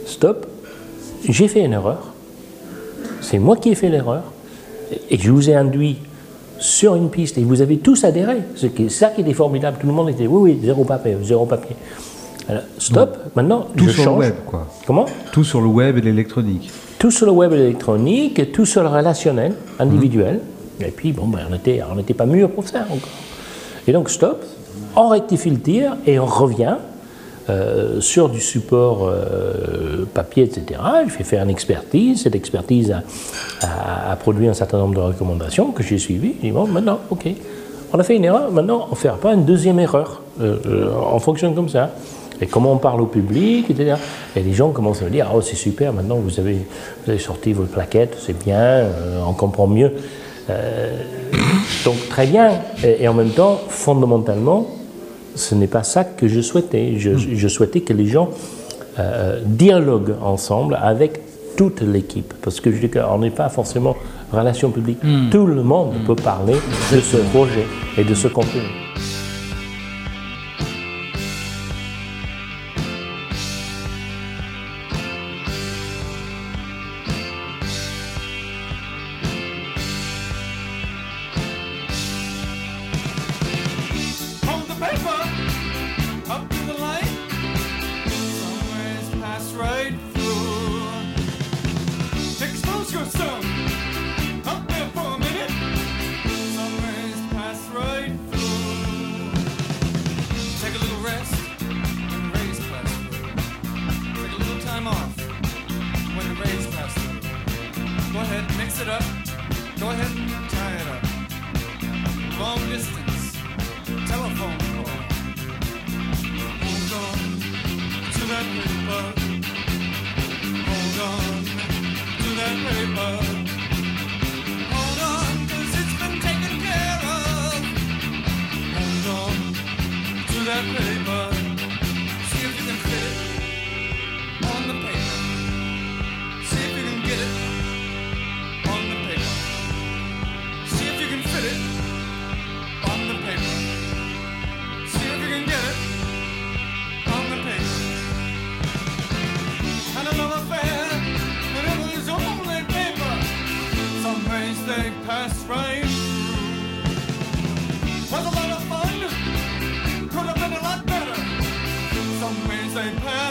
[0.06, 0.46] Stop,
[1.28, 1.98] j'ai fait une erreur.
[3.20, 4.22] C'est moi qui ai fait l'erreur.
[5.10, 5.98] Et je vous ai induit
[6.58, 8.38] sur une piste et vous avez tous adhéré.
[8.56, 9.76] C'est ça qui était formidable.
[9.80, 11.76] Tout le monde était oui, oui, zéro papier, zéro papier.
[12.48, 14.14] Alors, stop, maintenant Tout je sur change.
[14.14, 14.66] le web, quoi.
[14.86, 15.04] Comment?
[15.32, 16.70] Tout sur le web et l'électronique.
[16.98, 20.40] Tout sur le web électronique, tout sur le relationnel, individuel.
[20.80, 23.08] Et puis, bon, ben, on n'était on pas mûr pour ça encore.
[23.86, 24.44] Et donc, stop,
[24.96, 26.76] on rectifie le tir et on revient
[27.50, 30.80] euh, sur du support euh, papier, etc.
[31.06, 32.22] Je fais faire une expertise.
[32.22, 33.02] Cette expertise a,
[33.66, 36.34] a- a produit un certain nombre de recommandations que j'ai suivies.
[36.42, 37.26] Je dis, bon, maintenant, OK.
[37.92, 40.20] On a fait une erreur, maintenant, on ne fera pas une deuxième erreur.
[40.42, 41.90] Euh, on fonctionne comme ça.
[42.40, 43.96] Et comment on parle au public, etc.
[44.36, 46.54] Et les gens commencent à me dire, oh c'est super, maintenant vous avez,
[47.04, 49.92] vous avez sorti vos plaquettes, c'est bien, euh, on comprend mieux.
[50.50, 51.02] Euh,
[51.84, 52.50] donc très bien.
[52.84, 54.66] Et, et en même temps, fondamentalement,
[55.34, 56.94] ce n'est pas ça que je souhaitais.
[56.98, 58.30] Je, je souhaitais que les gens
[58.98, 61.20] euh, dialoguent ensemble avec
[61.56, 62.34] toute l'équipe.
[62.42, 63.96] Parce que je dis qu'on n'est pas forcément
[64.32, 64.98] relation publique.
[65.30, 66.54] Tout le monde peut parler
[66.92, 67.66] de ce projet
[67.96, 68.87] et de ce contenu.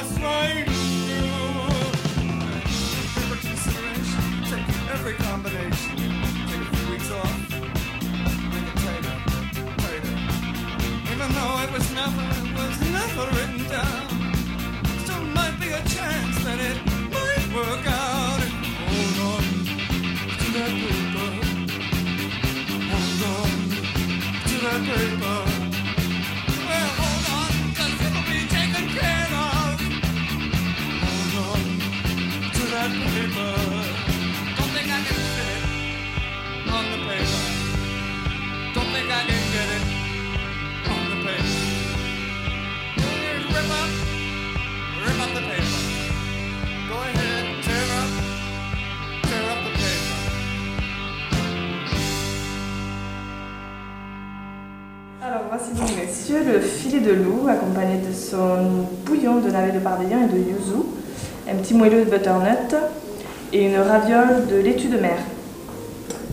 [0.08, 0.67] Christ name.
[56.52, 60.84] Le filet de loup accompagné de son bouillon de navet de pardillon et de yuzu,
[61.50, 62.76] un petit moelleux de butternut
[63.54, 65.18] et une raviole de laitue de mer.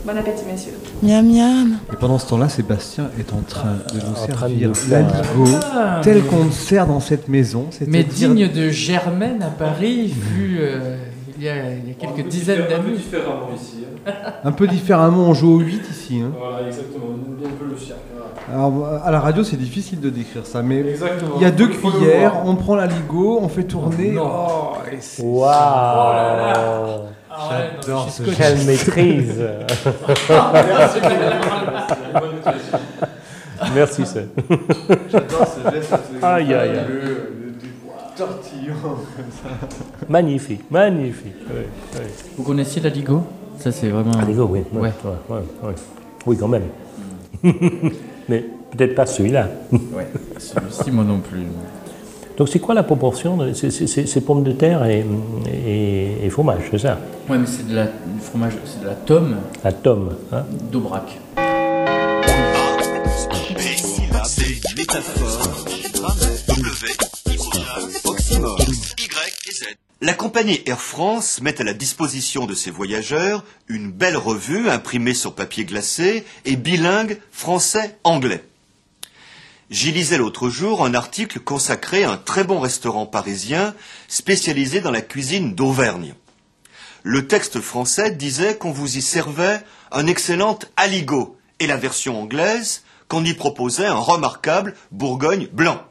[0.05, 0.75] Bon appétit messieurs.
[1.03, 1.79] Miam miam.
[1.93, 6.17] Et pendant ce temps-là, Sébastien est en train de nous de servir l'aligot Ah, tel
[6.17, 7.67] mais- qu'on le sert dans cette maison.
[7.87, 10.97] Mais digne de Germaine à Paris, vu euh,
[11.39, 12.97] il, y a, il y a quelques dizaines d'années.
[12.99, 13.85] différemment ici.
[14.07, 14.13] hein.
[14.45, 16.21] Un peu différemment, on joue au 8 ici.
[16.23, 16.33] hein.
[16.39, 17.07] Voilà, exactement.
[17.09, 17.99] On aime bien un peu le cirque.
[18.53, 21.33] Alors, à la radio, c'est difficile de décrire ça, mais Exactement.
[21.37, 22.47] il y a deux Faut- faut le cuillères, voir.
[22.47, 24.13] on prend l'aligot, on fait tourner.
[24.13, 24.31] Non.
[24.31, 26.53] Oh, et c'est- Waouh Ah
[27.51, 28.33] ouais, non, J'adore ce jeu.
[28.37, 29.39] Quelle maîtrise
[30.29, 31.01] Merci, merci,
[32.13, 32.73] bonne maîtrise.
[33.75, 34.29] Merci, c'est.
[35.11, 35.95] J'adore ce geste.
[36.23, 36.81] Aïe, aïe, aïe.
[36.89, 37.15] Le- le- le-
[38.17, 39.49] Tortillon, comme ça.
[40.09, 41.35] Magnifique, magnifique.
[41.51, 41.63] oui,
[41.95, 42.01] oui.
[42.37, 43.23] Vous connaissiez l'aligot
[43.59, 44.13] Ça, c'est vraiment.
[44.13, 44.61] Aligot, oui.
[44.73, 44.93] Ouais.
[45.05, 45.75] ouais, ouais, ouais.
[46.27, 46.65] Oui, quand même.
[48.29, 49.49] Mais peut-être pas celui-là.
[49.73, 50.07] Ouais,
[50.39, 51.43] celui-ci, moi non plus.
[52.37, 55.05] Donc c'est quoi la proportion de- C'est- pommes de terre et,
[55.67, 56.99] et- et fromage, c'est ça
[57.31, 57.87] Ouais, mais c'est de la
[58.21, 60.15] fromage, c'est de la tome La tome.
[60.33, 61.19] Hein d'Aubrac.
[64.25, 64.61] C,
[70.05, 75.15] La compagnie Air France met à la disposition de ses voyageurs une belle revue imprimée
[75.15, 78.45] sur papier glacé et bilingue français-anglais.
[79.71, 83.75] J'y lisais l'autre jour un article consacré à un très bon restaurant parisien
[84.07, 86.15] spécialisé dans la cuisine d'Auvergne.
[87.03, 92.83] Le texte français disait qu'on vous y servait un excellent aligot et la version anglaise
[93.09, 95.83] qu'on y proposait un remarquable Bourgogne blanc.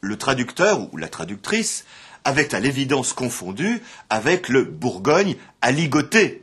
[0.00, 1.84] Le traducteur ou la traductrice
[2.24, 6.42] avait à l'évidence confondu avec le Bourgogne aligoté,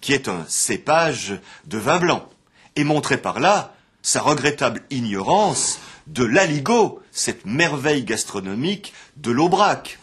[0.00, 2.28] qui est un cépage de vin blanc,
[2.76, 9.98] et montrait par là sa regrettable ignorance de l'aligot, cette merveille gastronomique de l'Aubrac.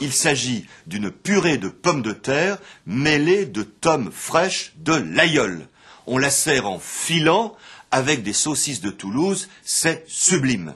[0.00, 5.68] Il s'agit d'une purée de pommes de terre mêlée de tomes fraîches de l'aïeul.
[6.06, 7.56] On la sert en filant
[7.90, 10.74] avec des saucisses de Toulouse, c'est sublime.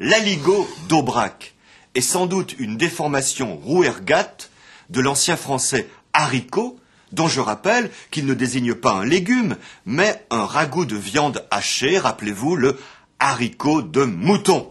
[0.00, 1.54] L'aligot d'Aubrac
[1.94, 4.50] est sans doute une déformation rouergate
[4.90, 6.78] de l'ancien français haricot,
[7.12, 11.98] dont je rappelle qu'il ne désigne pas un légume, mais un ragoût de viande hachée,
[11.98, 12.78] rappelez-vous le
[13.18, 14.68] haricot de mouton.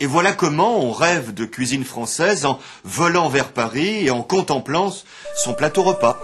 [0.00, 4.92] Et voilà comment on rêve de cuisine française en volant vers Paris et en contemplant
[5.36, 6.20] son plateau repas.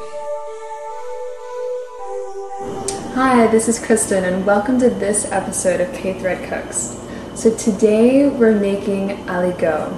[3.16, 7.03] Hi, this is Kristen, and welcome to this episode of K Thread Cooks.
[7.34, 9.90] So, today we're making aligot,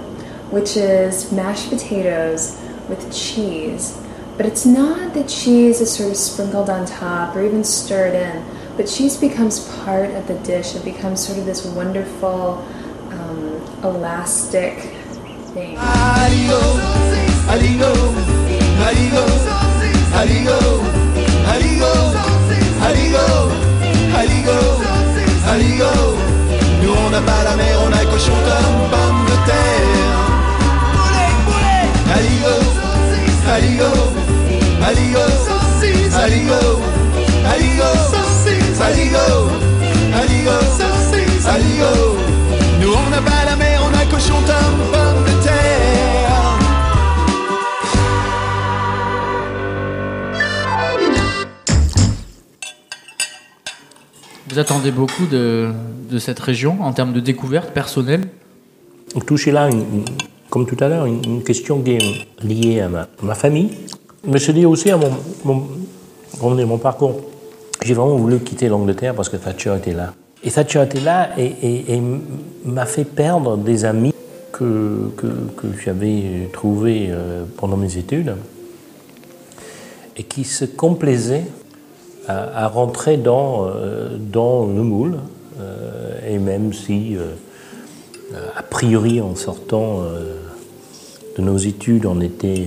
[0.51, 2.59] which is mashed potatoes
[2.89, 4.01] with cheese.
[4.39, 8.43] But it's not that cheese is sort of sprinkled on top or even stirred in,
[8.78, 10.74] but cheese becomes part of the dish.
[10.74, 12.66] It becomes sort of this wonderful,
[13.11, 14.78] um, elastic
[15.53, 15.76] thing.
[15.76, 16.61] Aligo,
[17.53, 17.93] aligo,
[18.80, 19.26] aligo,
[20.16, 20.59] aligo,
[21.53, 22.16] aligo,
[24.16, 24.59] aligo,
[25.45, 26.26] aligo.
[27.16, 30.16] N'a pas la mer, on a cochon comme pomme de terre.
[32.14, 32.54] Aligo,
[33.54, 33.90] aligo,
[34.84, 35.24] aligo,
[36.18, 36.66] aligo,
[37.48, 37.90] aligo,
[38.84, 39.30] aligo,
[40.20, 40.56] aligo,
[41.48, 41.92] aligo.
[42.80, 46.15] Nous on n'a pas la mer, on a cochon comme pomme de terre.
[54.49, 55.72] Vous attendez beaucoup de,
[56.18, 58.22] cette région en termes de découverte personnelle
[59.14, 59.68] Vous touchez là,
[60.51, 62.88] comme tout à l'heure, une, question qui est liée à
[63.22, 63.70] ma, famille,
[64.24, 65.11] mais c'est lié aussi à mon,
[66.40, 67.20] mon, mon parcours.
[67.84, 70.14] J'ai vraiment voulu quitter l'Angleterre parce que Thatcher était là.
[70.44, 72.01] Et Thatcher était là et
[72.64, 74.14] m'a fait perdre des amis
[74.53, 75.26] que, que,
[75.57, 78.36] que j'avais trouvés euh, pendant mes études
[80.16, 81.44] et qui se complaisaient
[82.29, 85.18] à, rentrer dans, euh, dans le moule.
[85.61, 87.35] euh, et même si, euh,
[88.57, 90.03] a priori, en sortant
[91.37, 92.66] de nos études, on était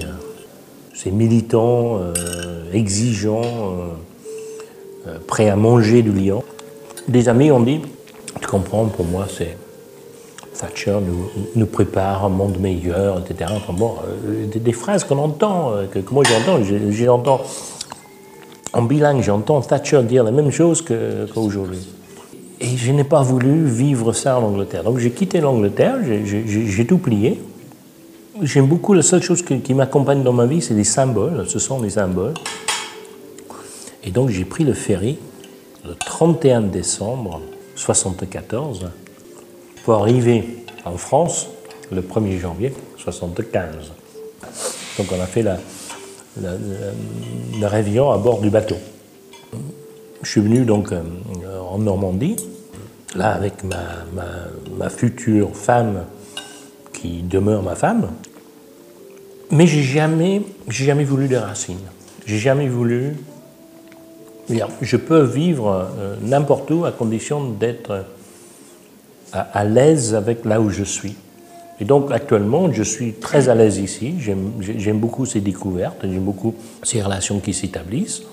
[0.94, 2.00] ces militants,
[2.72, 3.42] exigeants,
[5.28, 6.42] prêts à manger du lion.
[7.10, 7.82] Des amis ont dit,
[8.40, 9.58] tu comprends, pour moi, c'est
[10.58, 13.52] Thatcher nous, nous prépare un monde meilleur, etc.
[13.74, 13.96] Bon,
[14.56, 17.42] des, phrases qu'on entend, que, que moi j'entends, j'entends
[18.74, 21.88] en bilingue, j'entends Thatcher dire la même chose qu'aujourd'hui.
[22.62, 24.84] Et je n'ai pas voulu vivre ça en Angleterre.
[24.84, 27.42] Donc j'ai quitté l'Angleterre, j'ai- tout plié.
[28.42, 31.46] J'aime beaucoup, la seule chose qui, m'accompagne dans ma vie, c'est les symboles.
[31.48, 32.34] Ce sont des symboles.
[34.04, 35.18] Et donc j'ai pris le ferry
[35.86, 37.42] le 31 décembre
[37.76, 38.90] 1974
[39.84, 41.48] pour arriver en France
[41.92, 43.92] le 1er janvier 1975.
[44.98, 45.58] Donc on a fait la-
[46.42, 48.78] le réveillon à bord du bateau.
[50.22, 51.02] Je suis venu donc euh,
[51.70, 52.36] en Normandie,
[53.16, 54.06] là avec ma,
[54.78, 56.04] ma, future femme
[56.94, 58.10] qui demeure ma femme.
[59.52, 61.78] Mais j'ai jamais, jamais voulu des racines.
[62.26, 63.16] J'ai jamais voulu.
[64.82, 68.06] Je peux vivre euh, n'importe où à condition d'être
[69.32, 71.16] à l'aise avec là où je suis.
[71.82, 74.16] Et donc actuellement, je suis très à l'aise ici.
[74.20, 76.54] J'aime j'ai- j'aime beaucoup ces découvertes, j'aime beaucoup
[76.84, 78.24] ces relations qui s'établissent.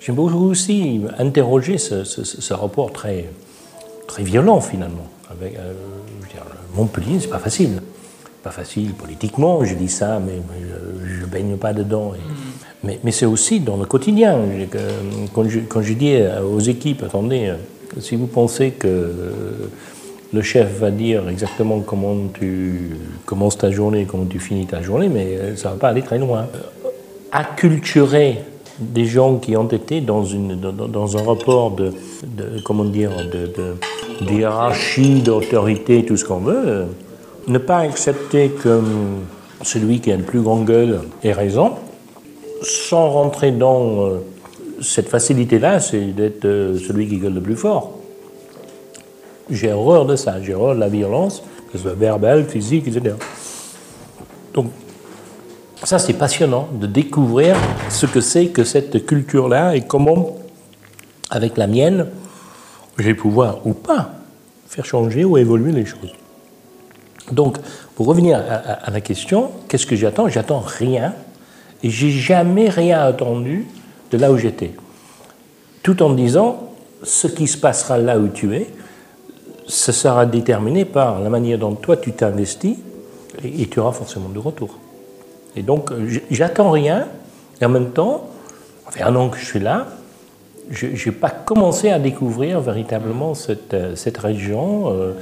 [0.00, 3.26] J'aime beaucoup aussi interroger ce, ce- ce- ce rapport très,
[4.06, 5.08] très violent finalement.
[5.30, 5.72] Avec, euh,
[6.20, 6.44] je veux dire,
[6.74, 7.80] Montpellier, c'est pas facile.
[8.42, 10.66] pas facile politiquement, je dis ça, mais mais
[11.06, 12.14] je ne baigne pas dedans.
[12.14, 14.38] Et- mais mais c'est aussi dans le quotidien.
[14.58, 16.14] Je, quand je dis
[16.56, 17.56] aux équipes, attendez, euh,
[18.00, 19.68] si vous pensez que euh,
[20.32, 25.08] le chef va dire exactement comment tu commences ta journée, comment tu finis ta journée,
[25.08, 26.46] mais euh, ça ne va pas aller très loin.
[27.32, 28.38] Acculturer
[28.78, 31.92] des gens qui ont été dans, un rapport de,
[32.24, 33.76] de- comment dire, de,
[34.32, 36.84] hiérarchie, d'autorité, tout ce qu'on veut, euh,
[37.46, 39.20] ne pas accepter que hum,
[39.62, 41.72] celui qui a le plus grand gueule ait raison,
[42.62, 44.18] sans rentrer dans euh,
[44.80, 47.99] cette facilité-là, c'est d'être euh, celui qui gueule le plus fort.
[49.50, 53.16] J'ai horreur de ça, j'ai horreur de la violence, que ce soit verbale, physique, etc.
[54.54, 54.70] Donc,
[55.82, 57.56] ça, c'est passionnant de découvrir
[57.88, 60.36] ce que c'est que cette culture-là et comment,
[61.30, 62.06] avec la mienne,
[62.98, 64.12] je vais pouvoir ou pas
[64.68, 66.12] faire changer ou évoluer les choses.
[67.32, 67.58] Donc,
[67.94, 70.28] pour revenir à, la question, qu'est-ce que j'attends?
[70.28, 71.14] J'attends rien
[71.82, 73.66] et j'ai jamais rien attendu
[74.10, 74.72] de là où j'étais.
[75.82, 76.72] Tout en disant,
[77.02, 78.68] ce qui se passera là où tu es,
[79.66, 82.76] ce sera déterminé par la manière dont toi tu t'investis
[83.44, 84.78] et, tu auras forcément de retour.
[85.56, 85.90] Et donc,
[86.30, 87.06] j'attends rien,
[87.60, 88.28] et en même temps,
[88.84, 89.86] ça fait un an que je suis là,
[90.70, 94.92] je n'ai pas commencé à découvrir véritablement cette, euh, cette région.
[94.92, 95.12] euh,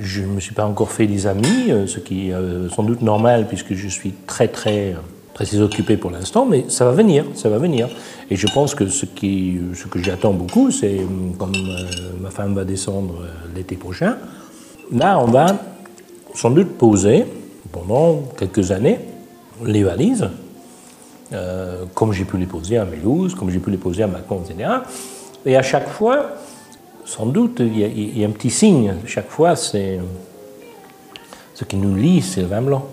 [0.00, 2.34] Je ne me suis pas encore fait des amis, euh, ce qui est
[2.74, 4.94] sans doute normal puisque je suis très très
[5.44, 7.88] très occupé pour l'instant, mais ça va venir, ça va venir.
[8.30, 11.84] Et je pense que ce, que j'attends beaucoup, c'est hum, comme euh,
[12.20, 14.16] ma femme va descendre euh, l'été prochain,
[14.92, 15.56] là on va
[16.34, 17.24] sans doute poser
[17.72, 18.98] pendant quelques années
[19.64, 20.28] les valises,
[21.32, 24.42] euh, comme j'ai pu les poser à Mélouse, comme j'ai pu les poser à Macon,
[24.44, 24.68] etc.
[25.46, 26.36] Et à chaque fois,
[27.04, 28.94] sans doute, il y y a un petit signe.
[29.06, 30.00] Chaque fois, c'est
[31.54, 32.86] ce qui nous lie, c'est le vin blanc.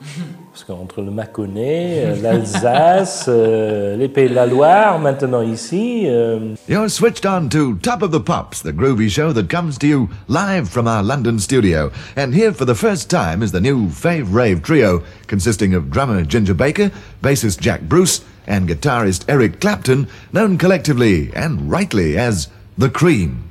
[0.54, 6.54] Parce qu'entre le Mâconnais, euh, l'Alsace, euh, les Pays de la Loire, maintenant ici, euh,
[6.68, 10.08] You're switched on to Top of the Pops, the groovy show that comes to you
[10.28, 11.90] live from our London studio.
[12.14, 16.22] And here for the first time is the new Fave Rave trio, consisting of drummer
[16.22, 22.46] Ginger Baker, bassist Jack Bruce, and guitarist Eric Clapton, known collectively and rightly as
[22.78, 23.42] The Cream.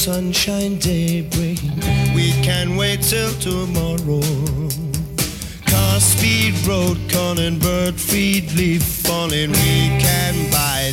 [0.00, 1.78] Sunshine, day breaking.
[2.14, 4.22] We can wait till tomorrow.
[5.66, 9.50] Car speed road, calling bird feed, leaf falling.
[9.50, 10.92] We can buy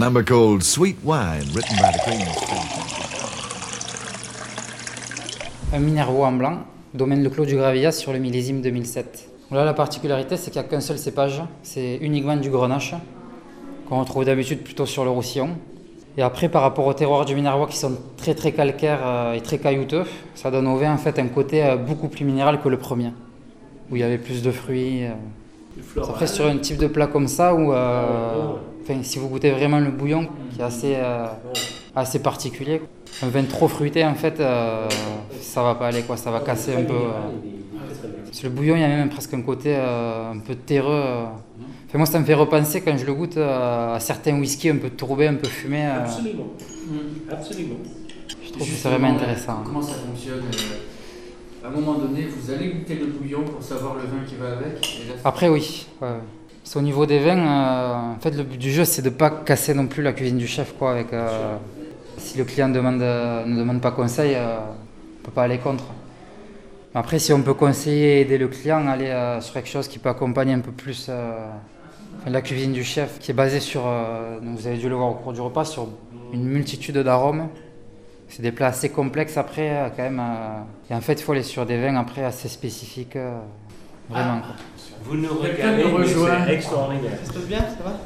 [0.00, 2.26] a number called Sweet Wine, written by the Queen's
[5.74, 6.58] Un Minervois en blanc,
[6.94, 9.28] domaine Le Clos du Gravillas sur le millésime 2007.
[9.50, 12.94] Là, la particularité, c'est qu'il n'y a qu'un seul cépage, c'est uniquement du grenache,
[13.88, 15.50] qu'on retrouve d'habitude plutôt sur le Roussillon.
[16.16, 19.40] Et après, par rapport au terroir du Minervois qui sont très très calcaires euh, et
[19.42, 20.04] très caillouteux,
[20.34, 23.12] ça donne au vin en fait un côté euh, beaucoup plus minéral que le premier,
[23.90, 25.04] où il y avait plus de fruits.
[25.04, 25.10] euh.
[26.02, 29.78] Après, sur un type de plat comme ça, où euh, enfin, si vous goûtez vraiment
[29.80, 31.26] le bouillon, qui est assez, euh,
[31.94, 32.80] assez particulier,
[33.22, 34.88] un vin trop fruité, en fait, euh,
[35.40, 36.94] ça va pas aller, quoi, ça va casser un peu.
[36.94, 38.30] euh.
[38.32, 40.90] Sur le bouillon, il y a même presque un côté euh, un peu terreux.
[41.04, 41.24] euh.
[41.88, 44.76] Enfin, moi, ça me fait repenser quand je le goûte euh, à certains whiskies un
[44.76, 45.84] peu tourbés, un peu fumés.
[45.86, 46.00] euh.
[46.04, 46.46] Absolument.
[47.30, 47.74] Absolument.
[48.44, 49.62] Je trouve que c'est vraiment intéressant.
[49.64, 53.94] Comment ça fonctionne euh, À un moment donné, vous allez goûter le bouillon pour savoir
[53.96, 54.78] le vin qui va avec.
[55.04, 55.86] et là, Après, oui.
[56.00, 56.08] ouais,
[56.78, 59.30] au niveau des vins, euh, en fait, le but du jeu, c'est de ne pas
[59.30, 60.74] casser non plus la cuisine du chef.
[60.78, 61.56] Quoi, avec, euh,
[62.18, 65.84] si le client demande, euh, ne demande pas conseil, on ne peut pas aller contre.
[66.94, 70.00] Après, si on peut conseiller et aider le client, aller euh, sur quelque chose qui
[70.00, 71.46] peut accompagner un peu plus euh,
[72.26, 75.14] la cuisine du chef, qui est basée sur, euh, vous avez dû le voir au
[75.14, 75.86] cours du repas, sur
[76.32, 77.48] une multitude d'arômes.
[78.28, 80.22] C'est des plats assez complexes après, quand même.
[80.88, 83.18] et en fait, il faut aller sur des vins après assez spécifiques,
[84.08, 84.40] vraiment.
[84.40, 84.54] quoi.
[85.04, 87.12] Vous nous regardez, c'est extraordinaire.
[87.24, 88.00] Ça se passe bien, ça va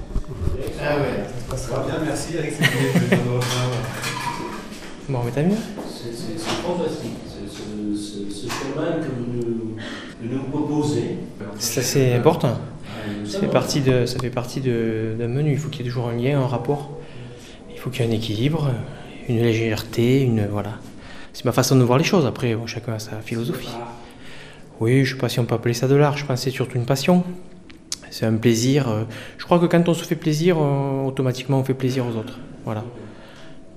[0.82, 1.24] Ah ouais.
[1.50, 2.56] Ça se passe bien, merci Alex.
[5.06, 5.54] Bon, mais t'as mieux
[5.86, 7.94] C'est c'est- c'est fantastique, ce,
[8.32, 9.76] ce, chemin que vous nous,
[10.22, 11.18] nous proposez.
[11.58, 12.56] C'est assez important.
[13.22, 15.52] nous Ça fait partie, de, ça fait partie de- d'un menu.
[15.52, 16.90] Il faut qu'il y ait toujours un lien, un rapport.
[17.70, 18.70] Il faut qu'il y ait un équilibre,
[19.28, 20.78] une légèreté, une voilà.
[21.34, 22.24] C'est ma façon de voir les choses.
[22.24, 23.68] Après, bon, chacun a sa philosophie.
[24.80, 26.16] Oui, je ne sais pas si on peut appeler ça de l'art.
[26.16, 27.24] Je pense que c'est surtout une passion.
[28.10, 28.88] C'est un plaisir.
[28.88, 29.04] euh,
[29.38, 32.38] Je crois que quand on se fait plaisir, euh, automatiquement on fait plaisir aux autres.
[32.64, 32.84] Voilà.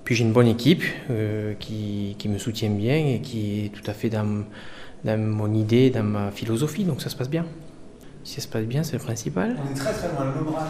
[0.03, 3.83] Puis j'ai une bonne équipe euh, qui, qui me soutient bien et qui est tout
[3.89, 4.43] à fait dans,
[5.03, 6.83] dans mon idée, dans ma philosophie.
[6.83, 7.45] Donc ça se passe bien.
[8.23, 9.55] Si ça se passe bien, c'est le principal.
[9.57, 10.67] On est très très loin de là.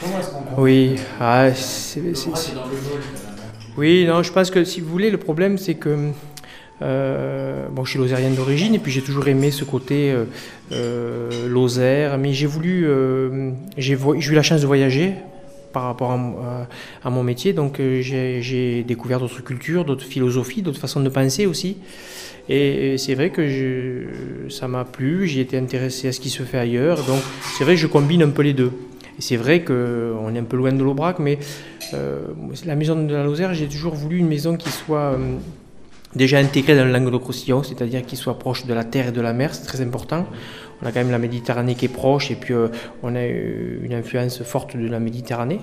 [0.00, 2.00] Comment est-ce qu'on Oui, ah, c'est-
[3.76, 6.10] oui, non, je pense que si vous voulez, le problème c'est que
[6.80, 10.24] euh, bon, je suis lozérien d'origine et puis j'ai toujours aimé ce côté euh,
[10.72, 15.14] euh, Lozère, mais j'ai voulu, euh, j'ai eu la chance de voyager
[15.72, 21.08] par rapport à, mon- métier, donc j'ai découvert d'autres cultures, d'autres philosophies, d'autres façons de
[21.08, 21.76] penser aussi.
[22.48, 24.06] Et c'est vrai que
[24.48, 27.20] ça m'a plu, j'ai été intéressé à ce qui se fait ailleurs, donc
[27.56, 28.72] c'est vrai que je combine un peu les deux.
[29.18, 31.38] Et c'est vrai qu'on est un peu loin de l'Aubrac, mais
[31.92, 35.18] la maison de la Lozère, j'ai toujours voulu une maison qui soit
[36.18, 39.32] déjà intégrée dans le Languedoc-Roussillon, c'est-à-dire qui soit proche de la terre et de la
[39.32, 40.26] mer, c'est très important.
[40.82, 42.68] On a quand même la Méditerranée qui est proche, et puis euh,
[43.02, 45.60] on a euh, une influence forte de la Méditerranée.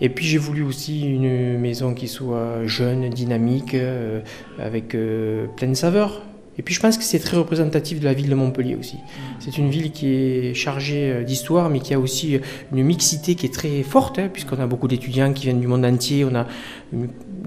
[0.00, 4.20] Et puis j'ai voulu aussi une maison qui soit jeune, dynamique, euh,
[4.58, 6.22] avec euh, plein de saveurs.
[6.58, 8.98] Et puis je pense que c'est très représentatif de la ville de Montpellier aussi.
[9.40, 12.38] C'est une ville qui est chargée euh, d'histoire, mais qui a aussi
[12.72, 15.84] une mixité qui est très forte, hein, puisqu'on a beaucoup d'étudiants qui viennent du monde
[15.84, 16.20] entier.
[16.20, 16.44] Une-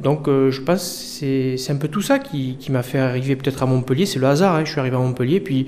[0.03, 3.63] Donc euh, je pense que c'est un peu tout ça qui, m'a fait arriver peut-être
[3.63, 4.05] à Montpellier.
[4.05, 4.65] C'est le hasard, hein.
[4.65, 5.67] je suis arrivé à Montpellier, puis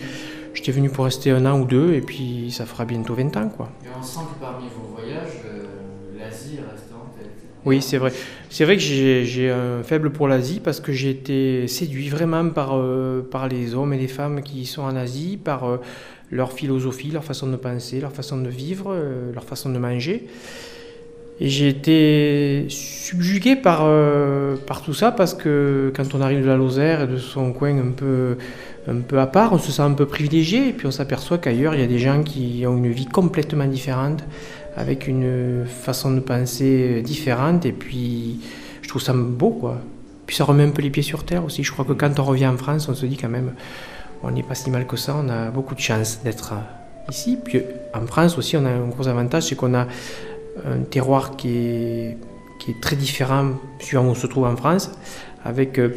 [0.54, 3.50] j'étais venu pour rester un an ou deux, et puis ça fera bientôt 20 ans.
[3.50, 3.72] quoi.
[3.86, 6.89] Et on sent que parmi vos voyages, euh, l'Asie reste.
[7.66, 8.14] Oui, c'est vrai.
[8.50, 12.72] C'est vrai que j'ai un faible pour l'Asie parce que j'ai été séduit vraiment par,
[12.74, 15.78] euh, par les hommes et les femmes qui sont en Asie, par euh,
[16.32, 20.26] leur philosophie, leur façon de penser, leur façon de vivre, euh, leur façon de manger.
[21.42, 23.88] Et j'ai été subjugué par,
[24.68, 27.78] par tout ça parce que quand on arrive de la Lozère et de son coin
[27.80, 28.36] un peu,
[28.90, 31.76] un peu à part, on se sent un peu privilégié et puis on s'aperçoit qu'ailleurs
[31.76, 34.22] il y a des gens qui ont une vie complètement différente
[34.76, 38.40] avec une façon de penser différente et puis
[38.82, 39.80] je trouve ça beau quoi.
[40.26, 41.64] Puis ça remet un peu les pieds sur terre aussi.
[41.64, 43.54] Je crois que quand on revient en France, on se dit quand même
[44.24, 46.54] on n'est pas si mal que ça, on a beaucoup de chance d'être
[47.10, 47.38] ici.
[47.44, 47.62] Puis
[47.94, 49.88] en France aussi, on a un gros avantage, c'est qu'on a
[50.66, 52.18] un terroir qui est,
[52.60, 54.92] qui est très différent suivant où on se trouve en France,
[55.46, 55.96] avec euh,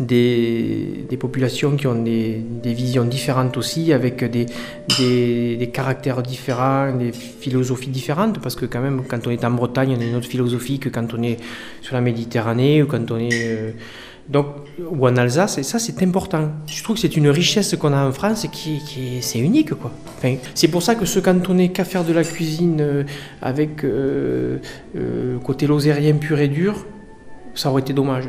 [0.00, 8.40] des, populations qui ont des, visions différentes aussi, avec des, caractères différents, des philosophies différentes,
[8.40, 10.88] parce que quand même, quand on est en Bretagne, on a une autre philosophie que
[10.88, 11.38] quand on est
[11.82, 13.30] sur la Méditerranée ou quand on est...
[13.32, 13.70] euh,
[14.28, 14.46] donc,
[14.78, 16.50] ou en Alsace, et ça c'est important.
[16.66, 19.72] Je trouve que c'est une richesse qu'on a en France qui, qui est- c'est unique
[19.72, 19.90] quoi.
[20.54, 23.04] C'est pour ça que se cantonner qu'à faire de la cuisine euh,
[23.40, 24.58] avec euh,
[25.42, 26.84] côté lozérien pur et dur,
[27.54, 28.28] ça aurait été dommage.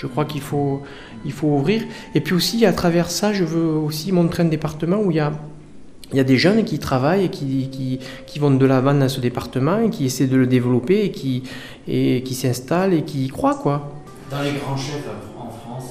[0.00, 0.80] Je crois qu'il faut,
[1.26, 1.82] il faut ouvrir.
[2.14, 5.20] Et puis aussi, à travers ça, je veux aussi montrer un département où il y
[5.20, 5.32] a
[6.12, 9.08] il y a des jeunes qui travaillent et qui, qui, qui vont de l'avant dans
[9.08, 11.44] ce département et qui essaient de le développer et qui,
[11.86, 13.54] et qui s'installent et qui y croient.
[13.54, 13.94] Quoi.
[14.28, 15.06] Dans les grands chefs
[15.38, 15.90] en en France,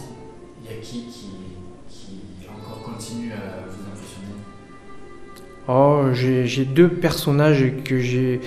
[0.61, 1.30] il y a qui qui,
[1.90, 4.34] qui encore continue à vous impressionner?
[5.69, 8.41] Oh, j'ai deux personnages que j'ai,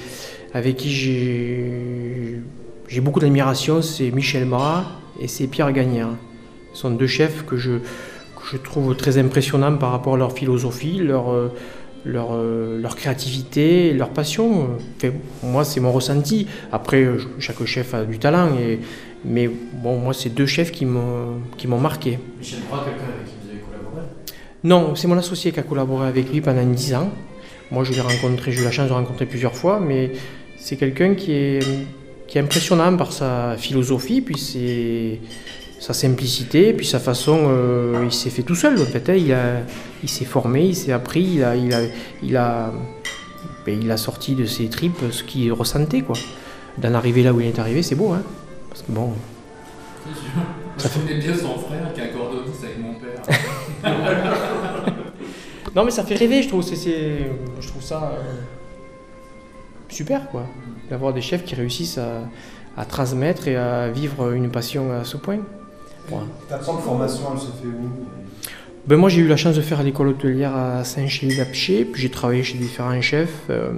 [0.53, 2.43] avec qui j'ai
[2.89, 4.85] j'ai beaucoup d'admiration, c'est Michel Bras
[5.23, 6.09] et c'est Pierre Gagnère.
[6.75, 10.33] Ce sont deux chefs que je, que je trouve très impressionnants par rapport à leur
[10.33, 11.49] philosophie, leur, euh,
[12.05, 14.71] leur, euh, leur créativité, leur passion.
[14.97, 15.13] Enfin,
[15.45, 16.49] moi, c'est mon ressenti.
[16.73, 18.81] Après, euh, chaque chef a du talent, et,
[19.25, 22.19] mais bon, moi, c'est deux chefs qui m'ont qui m'ont marqué.
[22.39, 24.03] Michel Bras, quelqu'un avec qui vous avez collaboré?
[24.65, 27.11] Non, c'est mon associé qui a collaboré avec lui pendant 10 ans.
[27.71, 30.13] Moi, je l'ai rencontré, j'ai eu la chance de le rencontrer plusieurs fois, mais
[30.57, 31.61] c'est quelqu'un qui est,
[32.33, 35.21] qui est impressionnant par sa philosophie, puis c'est
[35.79, 37.39] sa simplicité, puis sa façon.
[37.49, 39.07] euh, il s'est fait tout seul, en fait.
[39.11, 39.15] hein.
[39.17, 39.61] Il, a-
[40.03, 41.81] il s'est formé, il s'est appris, il a, il a,
[42.23, 42.73] il a,
[43.67, 46.17] ben, il a sorti de ses tripes ce qu'il ressentait, quoi.
[46.79, 48.23] D'en arriver là où il est arrivé, c'est beau, hein.
[48.71, 49.13] Parce que bon.
[50.79, 53.23] Je connais bien son frère qui accordoniste avec mon père.
[55.75, 56.63] Non, mais ça fait rêver, je trouve.
[56.63, 57.31] c'est-
[57.61, 58.41] je trouve ça euh,
[59.89, 60.45] super, quoi.
[60.93, 62.29] D'avoir des chefs qui réussissent à,
[62.77, 65.39] à transmettre et à vivre une passion à ce point.
[66.09, 66.27] Voilà.
[66.51, 67.89] Ta propre formation, elle se fait où?
[68.87, 72.43] Ben, moi, j'ai eu la chance de faire l'école hôtelière à Saint-Chély-d'Apcher, puis j'ai travaillé
[72.43, 73.45] chez différents chefs.
[73.49, 73.71] euh,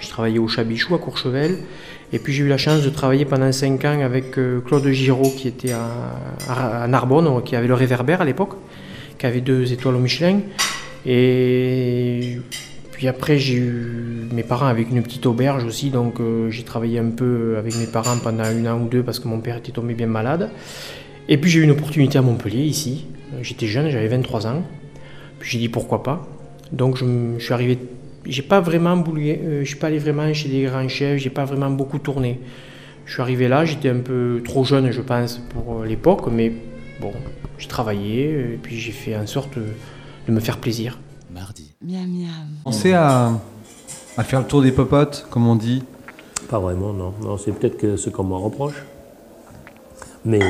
[0.00, 1.58] j'ai travaillé au Chabichou, à Courchevel.
[2.12, 5.32] Et puis j'ai eu la chance de travailler pendant 5 ans avec euh, Claude Giraud,
[5.36, 5.86] qui était à,
[6.48, 8.54] à- à Narbonne, qui avait le réverbère à l'époque,
[9.18, 10.40] qui avait deux étoiles au Michelin.
[11.06, 12.38] Et
[13.04, 16.98] puis après, j'ai eu mes parents avec une petite auberge aussi, donc euh, j'ai travaillé
[16.98, 19.72] un peu avec mes parents pendant un an ou deux parce que mon père était
[19.72, 20.48] tombé bien malade.
[21.28, 23.04] Et puis j'ai eu une opportunité à Montpellier, ici.
[23.34, 24.62] Euh, J'étais jeune, j'avais 23 ans.
[25.38, 26.26] Puis j'ai dit pourquoi pas.
[26.72, 27.04] Donc je,
[27.36, 27.76] je suis arrivé.
[28.24, 31.28] J'ai pas vraiment bougé, euh, je suis pas allé vraiment chez des grands chefs, j'ai
[31.28, 32.40] pas vraiment beaucoup tourné.
[33.04, 36.50] Je suis arrivé là, j'étais un peu trop jeune, je pense, pour euh, l'époque, mais
[37.02, 37.12] bon,
[37.58, 39.64] j'ai travaillé et puis j'ai fait en sorte de,
[40.26, 40.98] de me faire plaisir.
[41.30, 41.63] Mardi.
[41.84, 42.46] Miam miam.
[42.64, 43.32] Pensez à,
[44.16, 45.82] à faire le tour des popotes, comme on dit.
[46.48, 47.12] Pas vraiment, non.
[47.22, 48.82] non c'est peut-être que ce qu'on me reproche.
[50.24, 50.40] Mais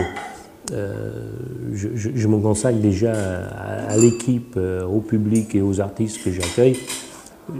[0.72, 1.30] euh,
[1.72, 6.22] je, je- je me consacre déjà à, à l'équipe, euh, au public et aux artistes
[6.22, 6.76] que j'accueille.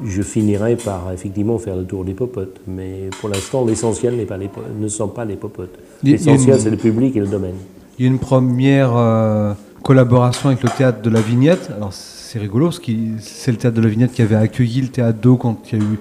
[0.04, 2.60] Je finirai par effectivement faire le tour des popotes.
[2.66, 5.74] Mais pour l'instant, l'essentiel n'est pas les po- ne sont pas les popotes.
[6.02, 7.56] L'essentiel, une- c'est le public et le domaine.
[7.98, 9.52] Il y a une première euh,
[9.84, 11.70] collaboration avec le théâtre de la Vignette.
[11.76, 12.90] Alors c'est rigolo, parce que
[13.20, 15.80] c'est le théâtre de la Vignette qui avait accueilli le théâtre d'eau quand il y
[15.80, 15.98] a eu.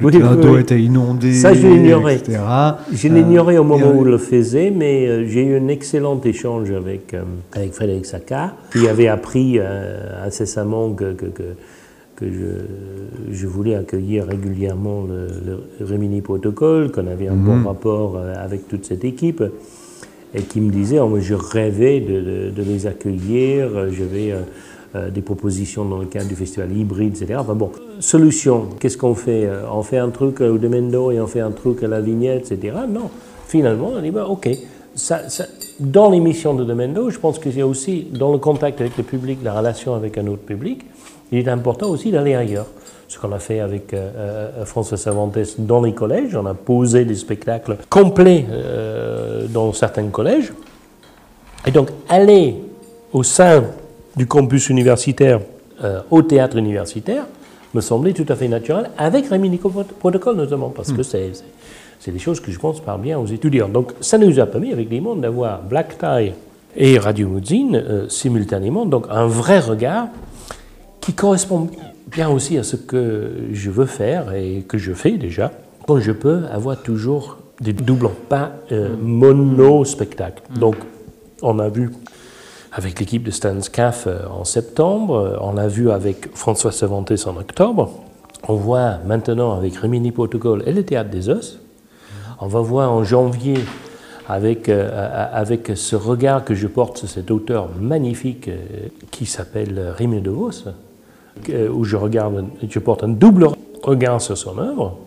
[0.00, 0.60] Le Oui, théâtre d'eau oui.
[0.62, 1.32] était inondé.
[1.34, 2.20] Ça, je l'ignorais.
[2.92, 5.68] Je l'ignorais au moment et, euh, où je le faisais, mais euh, j'ai eu un
[5.68, 7.22] excellent échange avec, euh,
[7.52, 9.60] avec Frédéric Sacca, qui avait appris
[10.24, 11.42] incessamment que, que, que,
[12.16, 15.28] que je, je voulais accueillir régulièrement le,
[15.78, 17.66] le Rimini Protocol, qu'on avait un bon Mhm.
[17.68, 19.44] rapport avec toute cette équipe,
[20.34, 24.40] et qui me disait, oh, je rêvais de, les accueillir, euh, j'avais euh,
[24.94, 27.38] euh, des propositions dans le cadre du festival hybride, etc.
[27.38, 31.40] Enfin bon, solution, qu'est-ce qu'on fait On fait un truc au Demendo et on fait
[31.40, 32.76] un truc à la vignette, etc.
[32.88, 33.10] Non,
[33.46, 34.48] finalement, on dit, bah, ok.
[34.94, 35.22] Ça,
[35.80, 39.38] dans l'émission de Demendo, je pense que c'est aussi dans le contact avec le public,
[39.42, 40.84] la relation avec un autre public,
[41.30, 42.66] il est important aussi d'aller ailleurs.
[43.12, 47.04] Ce qu'on a fait avec euh, euh, François Cervantes dans les collèges, on a posé
[47.04, 50.50] des spectacles complets euh, dans certains collèges.
[51.66, 52.56] Et donc, aller
[53.12, 53.64] au sein
[54.16, 55.40] du campus universitaire,
[55.84, 57.24] euh, au théâtre universitaire,
[57.74, 59.58] me semblait tout à fait naturel, avec Rémi
[60.00, 61.32] Protocole notamment, parce que c'est
[62.00, 63.68] c'est- des choses que je pense parlent bien aux étudiants.
[63.68, 66.32] Donc, ça nous a permis, avec Limon, d'avoir Black Tie
[66.78, 70.06] et Radio Mouzine euh, simultanément, donc un vrai regard
[71.02, 71.68] qui correspond
[72.12, 75.52] bien aussi à ce que je veux faire et que je fais déjà,
[75.86, 80.42] quand je peux avoir toujours des doublons, pas euh, mono-spectacle.
[80.58, 80.76] Donc,
[81.42, 81.90] on a vu
[82.72, 87.12] avec l'équipe de Stan Scaff euh, en septembre, euh, on l'a vu avec François Cervantes
[87.26, 87.90] en octobre,
[88.48, 91.58] on voit maintenant avec Rimini Protocol et le Théâtre des Os,
[92.40, 93.58] on va voir en janvier
[94.28, 99.92] avec, euh, avec ce regard que je porte sur cet auteur magnifique euh, qui s'appelle
[99.96, 100.64] Rimini de Vos,
[101.74, 103.48] où je, regarde, je porte un double
[103.82, 104.98] regard sur son œuvre,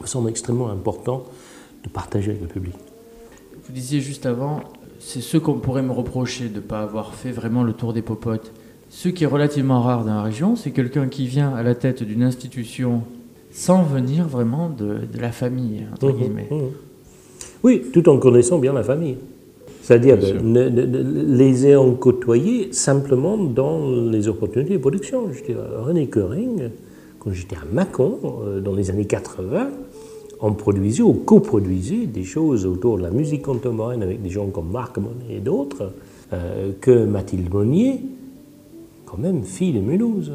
[0.00, 1.24] me semble extrêmement important
[1.84, 2.74] de partager avec le public.
[3.66, 4.60] Vous disiez juste avant,
[4.98, 8.02] c'est ce qu'on pourrait me reprocher de ne pas avoir fait vraiment le tour des
[8.02, 8.52] popotes.
[8.90, 12.02] Ce qui est relativement rare dans la région, c'est quelqu'un qui vient à la tête
[12.02, 13.02] d'une institution
[13.50, 16.48] sans venir vraiment de, de la famille, entre Mhm, guillemets.
[16.50, 16.70] mhm.
[17.64, 19.16] Oui, tout en connaissant bien la famille.
[19.82, 25.24] C'est-à-dire les ayant côtoyés simplement dans les opportunités de production.
[25.32, 26.70] Je dis, René Coering,
[27.18, 29.70] quand j'étais à Mâcon, euh, dans les années 80,
[30.40, 34.70] on produisait ou coproduisait des choses autour de la musique contemporaine avec des gens comme
[34.70, 35.92] Marc Monet et d'autres,
[36.32, 38.00] euh, que Mathilde Monnier,
[39.04, 40.32] quand même fille de Mulhouse.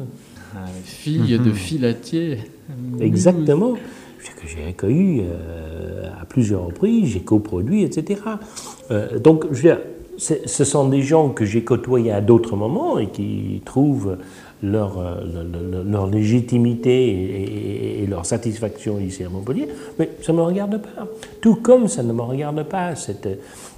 [0.84, 2.38] Fille de filatier.
[3.00, 3.74] Exactement.
[4.36, 8.20] Que j'ai accueilli euh, à plusieurs reprises, j'ai coproduit, etc.
[8.90, 9.68] Euh, donc, je
[10.18, 14.16] ce sont des gens que j'ai côtoyés à d'autres moments et qui trouvent
[14.64, 21.06] leur, euh, légitimité et, leur satisfaction ici à Montpellier, mais ça ne me regarde pas.
[21.40, 23.28] Tout comme ça ne me regarde pas cette,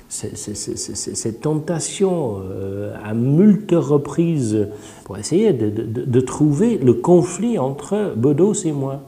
[0.08, 4.68] cette, tentation euh, à multiples reprises
[5.04, 9.02] pour essayer de trouver le conflit entre Bedos et moi.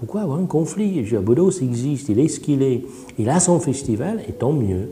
[0.00, 1.04] Pourquoi avoir un conflit?
[1.04, 2.86] Je dire, Bedos existe, il est ce qu'il est,
[3.18, 4.88] il a son festival, et tant mieux.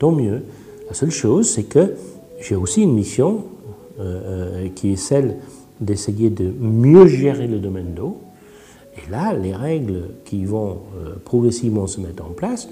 [0.00, 0.42] Tant mieux.
[0.88, 1.94] La seule chose, c'est que
[2.40, 3.44] j'ai aussi une mission
[4.00, 5.36] euh, euh, qui est celle
[5.80, 8.16] d'essayer de mieux gérer le domaine d'eau.
[8.96, 12.68] Et là, les règles qui vont euh, progressivement se mettre en place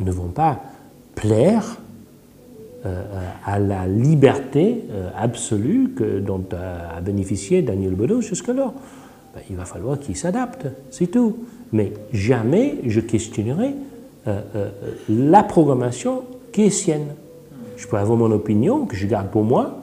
[0.00, 0.60] ne vont pas
[1.14, 1.78] plaire
[3.46, 4.82] à la liberté
[5.16, 8.74] absolue que, dont a, a bénéficié Daniel Bedos jusque-là.
[9.34, 11.36] Ben, il va falloir qu'il s'adapte, c'est tout.
[11.72, 13.74] Mais jamais je questionnerai
[14.26, 14.70] euh, euh,
[15.08, 16.22] la programmation
[16.52, 17.14] qui est sienne.
[17.76, 19.82] Je peux avoir mon opinion que je garde pour moi,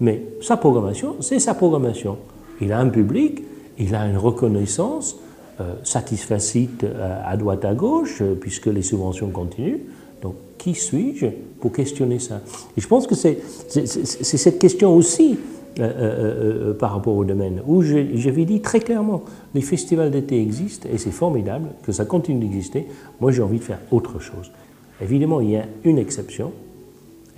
[0.00, 2.18] mais sa programmation, c'est sa programmation.
[2.60, 3.42] Il a un public,
[3.78, 5.16] il a une reconnaissance
[5.60, 9.80] euh, satisfacite euh, à droite à gauche, puisque les subventions continuent.
[10.22, 11.26] Donc, qui suis-je
[11.60, 12.40] pour questionner ça?
[12.78, 15.38] Et je pense que c'est cette question aussi
[15.78, 19.22] euh, euh, euh, par rapport au domaine, où j'avais dit très clairement,
[19.54, 22.86] les festivals d'été existent et c'est formidable que ça continue d'exister.
[23.20, 24.50] Moi, j'ai envie de faire autre chose.
[25.00, 26.52] Évidemment, il y a une exception,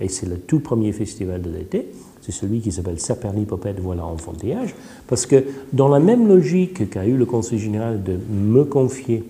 [0.01, 1.87] et c'est le tout premier festival de l'été,
[2.21, 4.73] c'est celui qui s'appelle Saperlipopette Voilà Enfantillage,
[5.07, 5.43] parce que
[5.73, 9.23] dans la même logique qu'a eu le Conseil général de me confier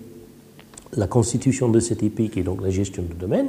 [0.96, 3.48] la constitution de cette épique et donc la gestion du domaine,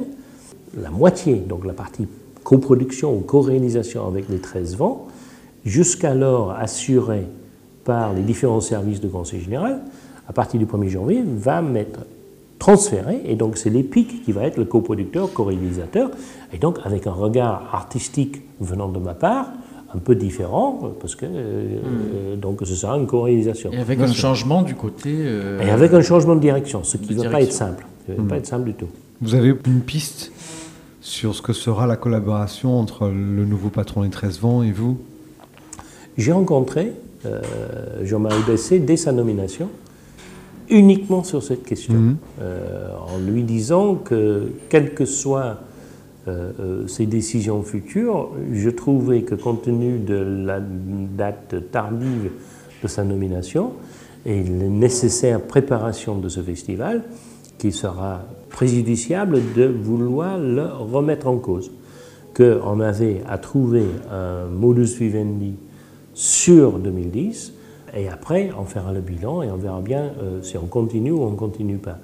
[0.76, 2.06] la moitié, donc la partie
[2.44, 5.08] coproduction ou co-réalisation avec les 13 vents,
[5.66, 7.26] jusqu'alors assurée
[7.84, 9.80] par les différents services du Conseil général,
[10.28, 12.00] à partir du 1er janvier, va m'être
[12.58, 16.10] transféré, et donc c'est l'EPIC qui va être le coproducteur, co-réalisateur,
[16.52, 19.50] et donc avec un regard artistique venant de ma part,
[19.94, 21.28] un peu différent, parce que euh,
[21.84, 23.70] euh, donc ce sera une co-réalisation.
[23.72, 25.14] Et avec un changement du côté.
[25.14, 27.86] euh, Et avec un changement de direction, ce qui de ne va pas être simple.
[28.06, 28.28] Ça ne va Hmm.
[28.28, 28.88] pas être simple du tout.
[29.20, 30.32] Vous avez une piste
[31.00, 34.98] sur ce que sera la collaboration entre le nouveau patron des 13 vents et vous?
[36.18, 36.92] J'ai rencontré
[37.24, 37.40] euh,
[38.04, 39.68] Jean-Marie Bessé dès sa nomination,
[40.70, 42.16] uniquement sur cette question, Mhm.
[42.40, 45.58] euh, en lui disant que, quelles que soient
[46.28, 52.30] euh, euh, ses décisions futures, je trouvais que compte tenu de la date tardive
[52.82, 53.72] de sa nomination
[54.24, 57.04] et la nécessaire préparation de ce festival,
[57.58, 61.70] qu'il sera préjudiciable de vouloir le remettre en cause.
[62.36, 65.54] Qu'on avait à trouver un modus vivendi
[66.16, 67.52] sur 2010,
[67.94, 71.22] et après on fera le bilan et on verra bien euh, si on continue ou
[71.22, 71.98] on ne continue pas.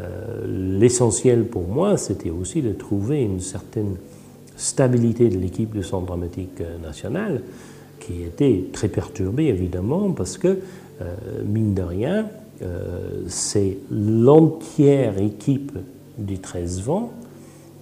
[0.00, 3.96] Euh, L'essentiel pour moi, c'était aussi de trouver une certaine
[4.56, 7.42] stabilité de l'équipe du Centre dramatique euh, national,
[8.00, 10.58] qui était très perturbée évidemment, parce que,
[11.44, 12.26] mine de rien,
[13.28, 15.72] c'est l'entière équipe
[16.18, 17.12] du 13 vents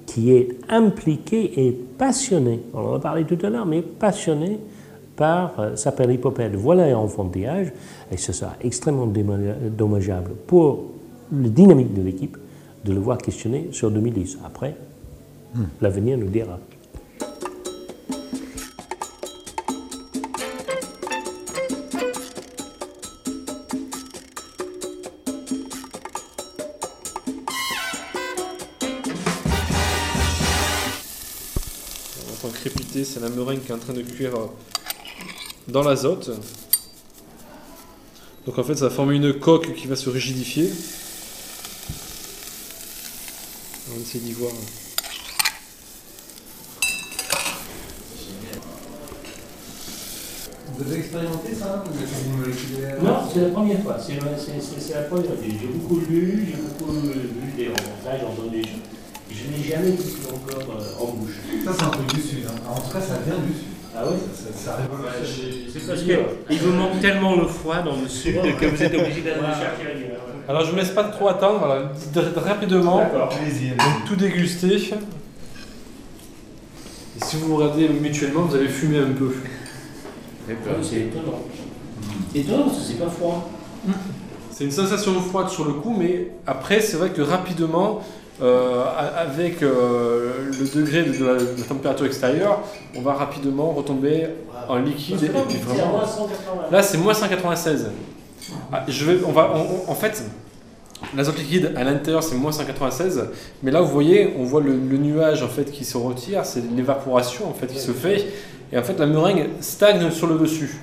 [0.04, 4.58] qui est impliquée et passionnée, on en a parlé tout à l'heure, mais passionnée
[5.20, 7.74] par euh, Saperlipopette, voilà et enfantillage,
[8.10, 10.86] et ce sera extrêmement dommageable pour
[11.30, 12.38] la dynamique de l'équipe
[12.86, 14.38] de le voir questionner sur 2010.
[14.46, 14.74] Après,
[15.82, 16.58] l'avenir nous dira.
[32.16, 34.46] On entend crépiter, c'est la meringue qui est en train de cuire euh,
[35.70, 36.30] dans l'azote.
[38.46, 40.70] Donc en fait, ça va former une coque qui va se rigidifier.
[43.90, 44.52] On va essayer d'y voir.
[50.76, 51.84] Vous avez expérimenté ça
[53.02, 53.96] Non, c'est la première fois.
[53.98, 54.14] C'est
[54.80, 55.34] c'est- la première fois.
[55.42, 58.80] J'ai beaucoup lu, j'ai beaucoup lu des reportages, entendu des choses.
[59.30, 61.34] Je n'ai jamais vu encore euh, en bouche.
[61.64, 62.46] Ça, c'est un truc du Sud.
[62.48, 62.54] hein.
[62.68, 63.69] En tout cas, ça vient du Sud.
[63.96, 64.16] Ah oui
[64.54, 64.76] Ça.
[65.72, 69.20] C'est parce qu'il vous manque tellement le foie dans le sud que vous êtes obligé
[69.22, 70.20] d'aller le chercher ailleurs.
[70.48, 72.98] Alors je vous laisse pas trop attendre, voilà, d- d- rapidement.
[72.98, 74.76] Donc tout déguster.
[77.16, 79.34] Et si vous vous regardez mutuellement, vous allez fumer un peu.
[80.82, 81.40] c'est étonnant.
[82.34, 83.50] Étonnant parce que c'est pas froid.
[84.52, 88.02] C'est une sensation froide sur le coup, mais après, c'est vrai que rapidement,
[88.42, 88.84] euh,
[89.16, 92.60] avec euh, le degré de la, température extérieure,
[92.96, 94.28] on va rapidement retomber
[94.68, 95.20] en liquide.
[95.22, 96.62] Là, puis vous étiez à vraiment, moins 180.
[96.70, 97.90] là, c'est moins 196.
[98.72, 99.52] Ah, je vais, on va,
[99.86, 100.24] en fait,
[101.14, 103.28] l'azote liquide à l'intérieur, c'est moins 196.
[103.62, 106.62] Mais là, vous voyez, on voit le, le nuage en fait qui se retire, c'est
[106.74, 108.26] l'évaporation en fait qui se fait.
[108.72, 110.80] Et en fait, la meringue stagne sur le dessus.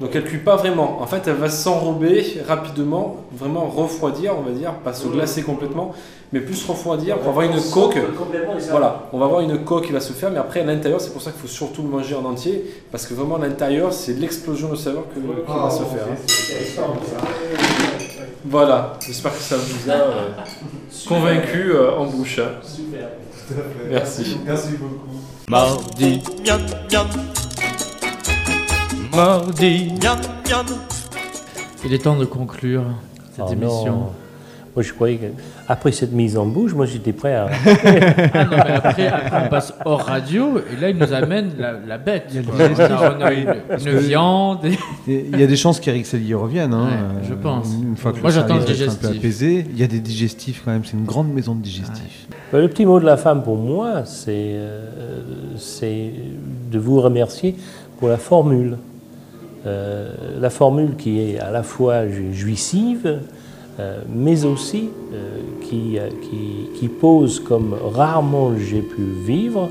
[0.00, 1.00] Donc elle cuit pas vraiment.
[1.02, 5.92] En fait, elle va s'enrober rapidement, vraiment refroidir, on va dire, pas se glacer complètement,
[6.32, 7.96] mais plus refroidir pour avoir une coque.
[8.70, 11.12] Voilà, on va avoir une coque qui va se faire, mais après à l'intérieur, c'est
[11.12, 14.12] pour ça qu'il faut surtout le manger en entier, parce que vraiment à l'intérieur, c'est
[14.14, 16.06] l'explosion de saveur que- qui va se faire.
[16.10, 16.84] hein.
[18.44, 20.28] Voilà, j'espère que ça vous a euh,
[21.08, 22.38] convaincu euh, en bouche.
[22.38, 22.52] hein.
[22.62, 23.08] Super.
[23.90, 24.38] Merci.
[24.46, 25.08] Merci beaucoup.
[25.48, 26.20] Mardi,
[29.14, 29.92] mardi.
[31.84, 32.84] Il est temps de conclure
[33.34, 33.86] cette Oh émission.
[33.92, 34.06] non.
[34.76, 35.26] Moi, je croyais que
[35.66, 37.48] après cette mise en bouche, moi, j'étais prêt à.
[38.34, 41.72] Ah non, mais après, après, on passe hors radio et là il nous amène la,
[41.72, 42.26] la bête.
[42.30, 42.96] Il y a digestif.
[43.18, 44.64] On a une, viande.
[45.08, 46.72] et- Il y a des chances qu'Eric Sally revienne.
[46.72, 46.84] Hein,
[47.20, 47.68] Ouais, je pense.
[47.82, 49.18] Une fois que Moi, j'attends le être un peu digestif.
[49.18, 49.66] apaisé.
[49.72, 50.84] Il y a des digestifs quand même.
[50.84, 52.28] C'est une grande maison de digestifs.
[52.52, 54.88] Le petit mot de la femme pour moi, c'est euh,
[55.56, 56.12] c'est
[56.70, 57.56] de vous remercier
[57.98, 58.76] pour la formule.
[59.66, 60.10] Euh,
[60.40, 63.18] la formule qui est à la fois jouissive,
[63.78, 69.68] euh, mais aussi euh, qui, pose comme rarement j'ai pu vivre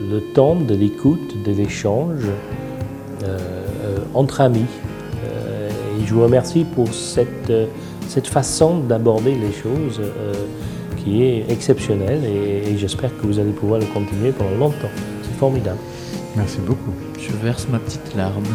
[0.00, 2.26] le temps de l'écoute, de l'échange
[4.14, 4.66] entre amis.
[5.24, 7.52] Et je vous remercie pour cette,
[8.08, 10.00] cette façon d'aborder les choses
[10.96, 14.90] qui est exceptionnelle et j'espère que vous allez pouvoir le continuer pendant longtemps.
[15.22, 15.78] C'est formidable.
[16.36, 17.11] Merci beaucoup.
[17.22, 18.44] Je verse ma petite larme.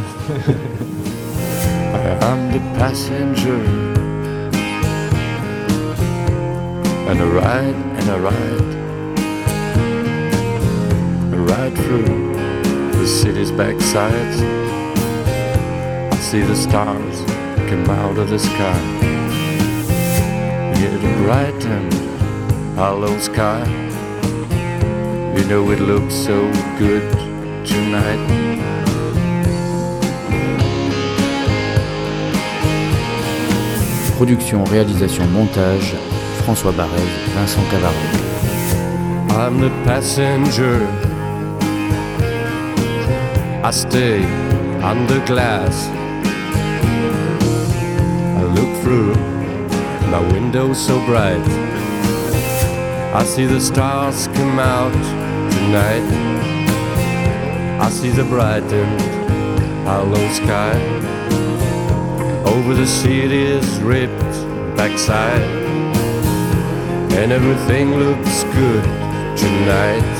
[2.22, 3.62] I'm the passenger.
[7.08, 8.70] And I ride and I ride.
[11.34, 12.34] I ride through
[13.00, 14.36] the city's backside.
[16.12, 17.22] I see the stars
[17.70, 18.82] come out of the sky.
[20.76, 21.94] Yeah, the bright and
[22.76, 23.66] hollow sky.
[25.38, 27.37] You know it looks so good
[34.18, 35.94] Production, réalisation, montage,
[36.44, 36.90] François Barrez,
[37.36, 37.94] Vincent Cavarro.
[39.38, 40.88] I'm the passenger.
[43.64, 44.24] I stay
[44.82, 45.88] under glass.
[48.38, 49.14] I look through
[50.10, 51.46] my window so bright.
[53.14, 54.94] I see the stars come out
[55.52, 56.37] tonight.
[57.88, 59.00] I see the brightened
[59.88, 60.78] hollow sky
[62.46, 64.20] over the city's ripped
[64.76, 65.42] backside
[67.14, 68.84] and everything looks good
[69.38, 70.17] tonight.